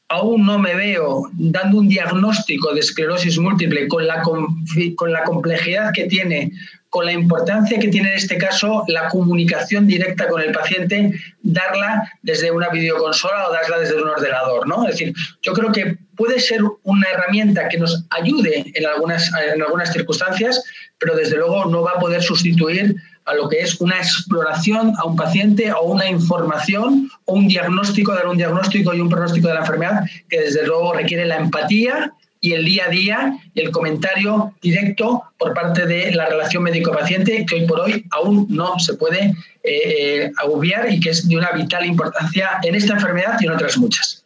Aún 0.07 0.45
no 0.45 0.59
me 0.59 0.75
veo 0.75 1.29
dando 1.33 1.79
un 1.79 1.89
diagnóstico 1.89 2.73
de 2.73 2.79
esclerosis 2.79 3.37
múltiple 3.37 3.87
con 3.87 4.07
la, 4.07 4.21
con 4.21 5.11
la 5.11 5.23
complejidad 5.23 5.91
que 5.93 6.05
tiene 6.05 6.51
con 6.93 7.08
la 7.08 7.12
importancia 7.12 7.79
que 7.79 7.88
tiene 7.88 8.10
en 8.10 8.17
este 8.17 8.38
caso 8.38 8.84
la 8.88 9.08
comunicación 9.08 9.88
directa 9.88 10.27
con 10.27 10.39
el 10.39 10.51
paciente, 10.51 11.12
darla 11.41 12.08
desde 12.21 12.51
una 12.51 12.69
videoconsola 12.69 13.47
o 13.47 13.51
darla 13.51 13.79
desde 13.79 13.99
un 13.99 14.10
ordenador. 14.10 14.67
¿no? 14.67 14.84
Es 14.88 14.91
decir, 14.91 15.12
yo 15.41 15.53
creo 15.53 15.71
que 15.71 15.97
puede 16.15 16.39
ser 16.39 16.62
una 16.84 17.08
herramienta 17.10 17.67
que 17.67 17.79
nos 17.79 18.06
ayude 18.12 18.71
en 18.75 18.86
algunas, 18.86 19.32
en 19.56 19.60
algunas 19.60 19.91
circunstancias, 19.91 20.63
pero 20.99 21.15
desde 21.15 21.38
luego 21.38 21.65
no 21.65 21.82
va 21.82 21.93
a 21.95 21.99
poder 21.99 22.21
sustituir 22.21 22.95
a 23.25 23.34
lo 23.34 23.49
que 23.49 23.62
es 23.62 23.82
una 23.82 23.97
exploración 23.97 24.93
a 24.99 25.06
un 25.06 25.15
paciente 25.15 25.73
o 25.73 25.86
una 25.86 26.08
información 26.08 27.10
o 27.25 27.34
un 27.34 27.47
diagnóstico, 27.47 28.13
dar 28.13 28.27
un 28.27 28.38
diagnóstico 28.38 28.93
y 28.93 28.99
un 28.99 29.10
pronóstico 29.10 29.47
de 29.47 29.56
la 29.56 29.62
enfermedad 29.62 30.03
que 30.29 30.41
desde 30.41 30.67
luego 30.67 30.93
requiere 30.93 31.25
la 31.25 31.38
empatía 31.38 32.13
y 32.43 32.51
el 32.51 32.65
día 32.65 32.86
a 32.86 32.89
día 32.89 33.38
y 33.53 33.62
el 33.62 33.71
comentario 33.71 34.53
directo 34.62 35.23
por 35.39 35.53
parte 35.53 35.88
de 35.88 36.12
la 36.12 36.25
relación 36.25 36.62
médico-paciente 36.62 37.45
que 37.47 37.56
hoy 37.56 37.65
por 37.65 37.79
hoy 37.79 38.06
aún 38.12 38.47
no 38.49 38.77
se 38.79 38.95
puede 38.95 39.27
eh, 39.27 39.34
eh, 39.63 40.32
agobiar 40.38 40.91
y 40.91 40.99
que 40.99 41.12
es 41.12 41.27
de 41.27 41.38
una 41.38 41.53
vital 41.53 41.86
importancia 41.86 42.60
en 42.62 42.75
esta 42.75 42.93
enfermedad 42.93 43.38
y 43.39 43.45
en 43.45 43.53
otras 43.53 43.77
muchas. 43.77 44.22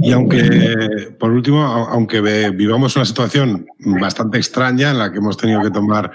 Y 0.00 0.12
aunque, 0.12 1.12
por 1.18 1.30
último, 1.30 1.62
aunque 1.64 2.20
vivamos 2.20 2.94
una 2.96 3.04
situación 3.04 3.66
bastante 3.78 4.38
extraña 4.38 4.90
en 4.90 4.98
la 4.98 5.10
que 5.10 5.18
hemos 5.18 5.36
tenido 5.36 5.60
que 5.62 5.70
tomar 5.70 6.12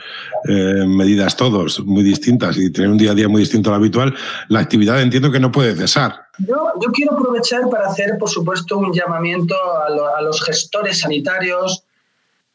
eh, 0.48 0.86
medidas 0.88 1.36
todos 1.36 1.82
muy 1.82 2.04
distintas 2.04 2.58
y 2.58 2.72
tener 2.72 2.90
un 2.90 2.98
día 2.98 3.12
a 3.12 3.16
día 3.16 3.28
muy 3.28 3.42
distinto 3.42 3.70
al 3.70 3.76
habitual, 3.76 4.16
la 4.48 4.60
actividad 4.60 5.02
entiendo 5.02 5.32
que 5.32 5.40
no 5.40 5.52
puede 5.52 5.76
cesar. 5.76 6.16
Yo, 6.40 6.56
yo 6.82 6.92
quiero 6.92 7.14
aprovechar 7.14 7.70
para 7.70 7.88
hacer, 7.88 8.18
por 8.18 8.30
supuesto, 8.30 8.78
un 8.78 8.94
llamamiento 8.94 9.56
a, 9.56 10.18
a 10.18 10.22
los 10.22 10.42
gestores 10.42 11.00
sanitarios, 11.00 11.84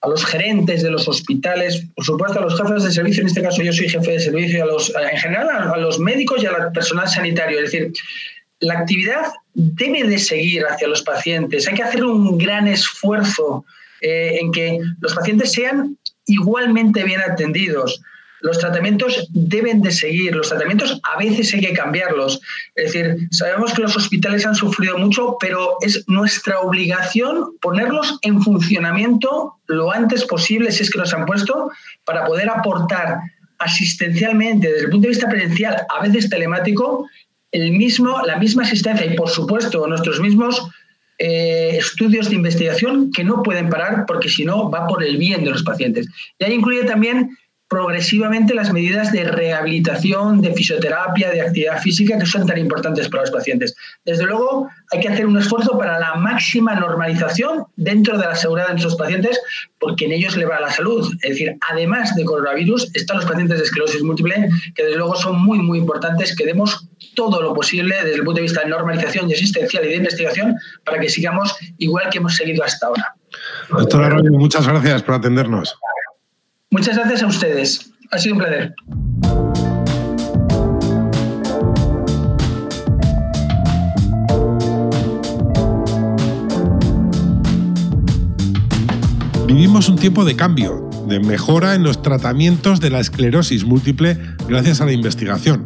a 0.02 0.08
los 0.08 0.24
gerentes 0.24 0.82
de 0.82 0.90
los 0.90 1.06
hospitales, 1.08 1.84
por 1.94 2.04
supuesto 2.04 2.38
a 2.38 2.42
los 2.42 2.60
jefes 2.60 2.84
de 2.84 2.90
servicio, 2.90 3.20
en 3.20 3.26
este 3.28 3.42
caso 3.42 3.62
yo 3.62 3.72
soy 3.72 3.88
jefe 3.88 4.12
de 4.12 4.20
servicio, 4.20 4.64
a 4.64 4.66
los, 4.66 4.90
en 4.94 5.18
general 5.18 5.48
a, 5.50 5.76
los 5.76 5.98
médicos 5.98 6.42
y 6.42 6.46
al 6.46 6.72
personal 6.72 7.08
sanitario. 7.08 7.58
Es 7.58 7.70
decir, 7.70 7.92
la 8.60 8.78
actividad 8.78 9.26
debe 9.60 10.04
de 10.04 10.18
seguir 10.18 10.64
hacia 10.64 10.88
los 10.88 11.02
pacientes. 11.02 11.68
Hay 11.68 11.74
que 11.74 11.82
hacer 11.82 12.04
un 12.04 12.38
gran 12.38 12.66
esfuerzo 12.66 13.64
eh, 14.00 14.38
en 14.40 14.50
que 14.52 14.78
los 15.00 15.14
pacientes 15.14 15.52
sean 15.52 15.98
igualmente 16.26 17.04
bien 17.04 17.20
atendidos. 17.20 18.00
Los 18.40 18.58
tratamientos 18.58 19.28
deben 19.32 19.82
de 19.82 19.90
seguir, 19.90 20.34
los 20.34 20.48
tratamientos 20.48 20.98
a 21.02 21.18
veces 21.18 21.52
hay 21.52 21.60
que 21.60 21.72
cambiarlos. 21.74 22.40
Es 22.74 22.92
decir, 22.92 23.28
sabemos 23.30 23.74
que 23.74 23.82
los 23.82 23.96
hospitales 23.96 24.46
han 24.46 24.54
sufrido 24.54 24.96
mucho, 24.96 25.36
pero 25.38 25.76
es 25.82 26.04
nuestra 26.08 26.60
obligación 26.60 27.58
ponerlos 27.60 28.18
en 28.22 28.40
funcionamiento 28.40 29.56
lo 29.66 29.92
antes 29.92 30.24
posible, 30.24 30.72
si 30.72 30.82
es 30.82 30.90
que 30.90 30.98
los 30.98 31.12
han 31.12 31.26
puesto, 31.26 31.70
para 32.04 32.24
poder 32.24 32.48
aportar 32.48 33.18
asistencialmente 33.58 34.68
desde 34.68 34.84
el 34.84 34.90
punto 34.90 35.02
de 35.02 35.10
vista 35.10 35.28
presencial, 35.28 35.76
a 35.94 36.02
veces 36.02 36.30
telemático, 36.30 37.06
el 37.52 37.72
mismo, 37.72 38.20
la 38.26 38.38
misma 38.38 38.62
asistencia 38.62 39.06
y, 39.06 39.16
por 39.16 39.28
supuesto, 39.28 39.86
nuestros 39.86 40.20
mismos 40.20 40.68
eh, 41.18 41.76
estudios 41.76 42.28
de 42.28 42.36
investigación 42.36 43.10
que 43.12 43.24
no 43.24 43.42
pueden 43.42 43.68
parar 43.68 44.04
porque 44.06 44.28
si 44.28 44.44
no 44.44 44.70
va 44.70 44.86
por 44.86 45.04
el 45.04 45.16
bien 45.18 45.44
de 45.44 45.50
los 45.50 45.62
pacientes. 45.62 46.08
Y 46.38 46.44
ahí 46.44 46.54
incluye 46.54 46.84
también 46.84 47.36
progresivamente 47.70 48.52
las 48.52 48.72
medidas 48.72 49.12
de 49.12 49.22
rehabilitación, 49.22 50.40
de 50.40 50.52
fisioterapia, 50.52 51.30
de 51.30 51.40
actividad 51.40 51.80
física 51.80 52.18
que 52.18 52.26
son 52.26 52.44
tan 52.44 52.58
importantes 52.58 53.08
para 53.08 53.22
los 53.22 53.30
pacientes. 53.30 53.76
Desde 54.04 54.24
luego, 54.24 54.68
hay 54.90 54.98
que 54.98 55.08
hacer 55.08 55.24
un 55.24 55.38
esfuerzo 55.38 55.78
para 55.78 56.00
la 56.00 56.16
máxima 56.16 56.74
normalización 56.74 57.66
dentro 57.76 58.18
de 58.18 58.26
la 58.26 58.34
seguridad 58.34 58.66
de 58.66 58.72
nuestros 58.72 58.96
pacientes, 58.96 59.40
porque 59.78 60.06
en 60.06 60.12
ellos 60.12 60.36
le 60.36 60.46
va 60.46 60.58
la 60.58 60.72
salud. 60.72 61.14
Es 61.22 61.30
decir, 61.30 61.56
además 61.70 62.12
de 62.16 62.24
coronavirus, 62.24 62.90
están 62.94 63.18
los 63.18 63.26
pacientes 63.26 63.58
de 63.58 63.64
esclerosis 63.64 64.02
múltiple, 64.02 64.50
que 64.74 64.82
desde 64.82 64.96
luego 64.96 65.14
son 65.14 65.40
muy, 65.40 65.60
muy 65.60 65.78
importantes, 65.78 66.34
que 66.34 66.46
demos 66.46 66.88
todo 67.14 67.40
lo 67.40 67.54
posible 67.54 67.94
desde 68.02 68.14
el 68.14 68.24
punto 68.24 68.38
de 68.38 68.42
vista 68.42 68.62
de 68.62 68.68
normalización 68.68 69.30
y 69.30 69.34
asistencial 69.34 69.84
y 69.84 69.90
de 69.90 69.96
investigación 69.96 70.56
para 70.84 70.98
que 70.98 71.08
sigamos 71.08 71.54
igual 71.78 72.10
que 72.10 72.18
hemos 72.18 72.34
seguido 72.34 72.64
hasta 72.64 72.88
ahora. 72.88 73.14
Doctor 73.70 74.02
Arroyo, 74.02 74.32
muchas 74.32 74.66
gracias 74.66 75.04
por 75.04 75.14
atendernos. 75.14 75.78
Muchas 76.72 76.96
gracias 76.96 77.24
a 77.24 77.26
ustedes. 77.26 77.90
Ha 78.12 78.18
sido 78.18 78.36
un 78.36 78.38
placer. 78.38 78.74
Vivimos 89.48 89.88
un 89.88 89.96
tiempo 89.96 90.24
de 90.24 90.36
cambio, 90.36 90.88
de 91.08 91.18
mejora 91.18 91.74
en 91.74 91.82
los 91.82 92.02
tratamientos 92.02 92.78
de 92.78 92.90
la 92.90 93.00
esclerosis 93.00 93.64
múltiple 93.64 94.16
gracias 94.46 94.80
a 94.80 94.86
la 94.86 94.92
investigación. 94.92 95.64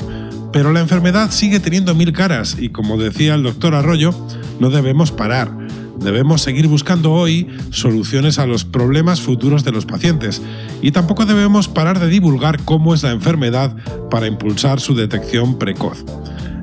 Pero 0.54 0.72
la 0.72 0.80
enfermedad 0.80 1.30
sigue 1.30 1.60
teniendo 1.60 1.94
mil 1.94 2.14
caras 2.14 2.56
y 2.58 2.70
como 2.70 2.96
decía 2.96 3.34
el 3.34 3.42
doctor 3.42 3.74
Arroyo, 3.74 4.14
no 4.58 4.70
debemos 4.70 5.12
parar 5.12 5.63
Debemos 5.98 6.42
seguir 6.42 6.68
buscando 6.68 7.12
hoy 7.12 7.48
soluciones 7.70 8.38
a 8.38 8.46
los 8.46 8.64
problemas 8.64 9.20
futuros 9.20 9.64
de 9.64 9.72
los 9.72 9.87
pacientes 9.87 10.42
y 10.83 10.90
tampoco 10.90 11.24
debemos 11.24 11.68
parar 11.68 12.00
de 12.00 12.09
divulgar 12.09 12.61
cómo 12.64 12.94
es 12.94 13.02
la 13.02 13.12
enfermedad 13.12 13.76
para 14.11 14.26
impulsar 14.26 14.80
su 14.80 14.94
detección 14.94 15.59
precoz. 15.59 16.04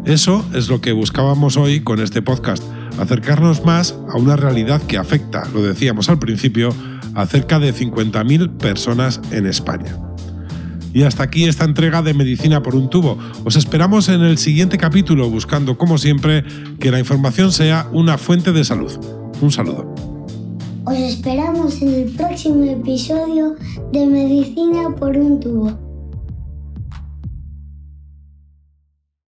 Eso 0.06 0.46
es 0.54 0.68
lo 0.68 0.82
que 0.82 0.92
buscábamos 0.92 1.58
hoy 1.58 1.82
con 1.82 2.00
este 2.00 2.22
podcast, 2.22 2.64
acercarnos 3.00 3.66
más 3.66 3.96
a 4.10 4.18
una 4.18 4.36
realidad 4.36 4.82
que 4.82 4.98
afecta, 4.98 5.48
lo 5.54 5.62
decíamos 5.62 6.10
al 6.10 6.20
principio, 6.20 6.74
a 7.14 7.26
cerca 7.26 7.60
de 7.60 7.74
50.000 7.74 8.58
personas 8.58 9.22
en 9.32 9.46
España. 9.46 9.96
Y 10.94 11.04
hasta 11.04 11.24
aquí 11.24 11.46
esta 11.46 11.64
entrega 11.64 12.02
de 12.02 12.14
Medicina 12.14 12.62
por 12.62 12.76
un 12.76 12.90
tubo. 12.90 13.18
Os 13.46 13.56
esperamos 13.56 14.10
en 14.10 14.22
el 14.22 14.38
siguiente 14.38 14.78
capítulo 14.78 15.30
buscando, 15.30 15.78
como 15.78 15.98
siempre, 15.98 16.44
que 16.80 16.92
la 16.92 17.00
información 17.00 17.52
sea 17.52 17.88
una 17.94 18.18
fuente 18.18 18.52
de 18.52 18.66
salud. 18.66 19.21
Un 19.42 19.52
saludo. 19.52 19.86
Os 20.86 20.98
esperamos 20.98 21.82
en 21.82 21.94
el 21.94 22.10
próximo 22.12 22.64
episodio 22.64 23.56
de 23.92 24.06
Medicina 24.06 24.96
por 25.00 25.18
un 25.18 25.40
tubo. 25.40 25.91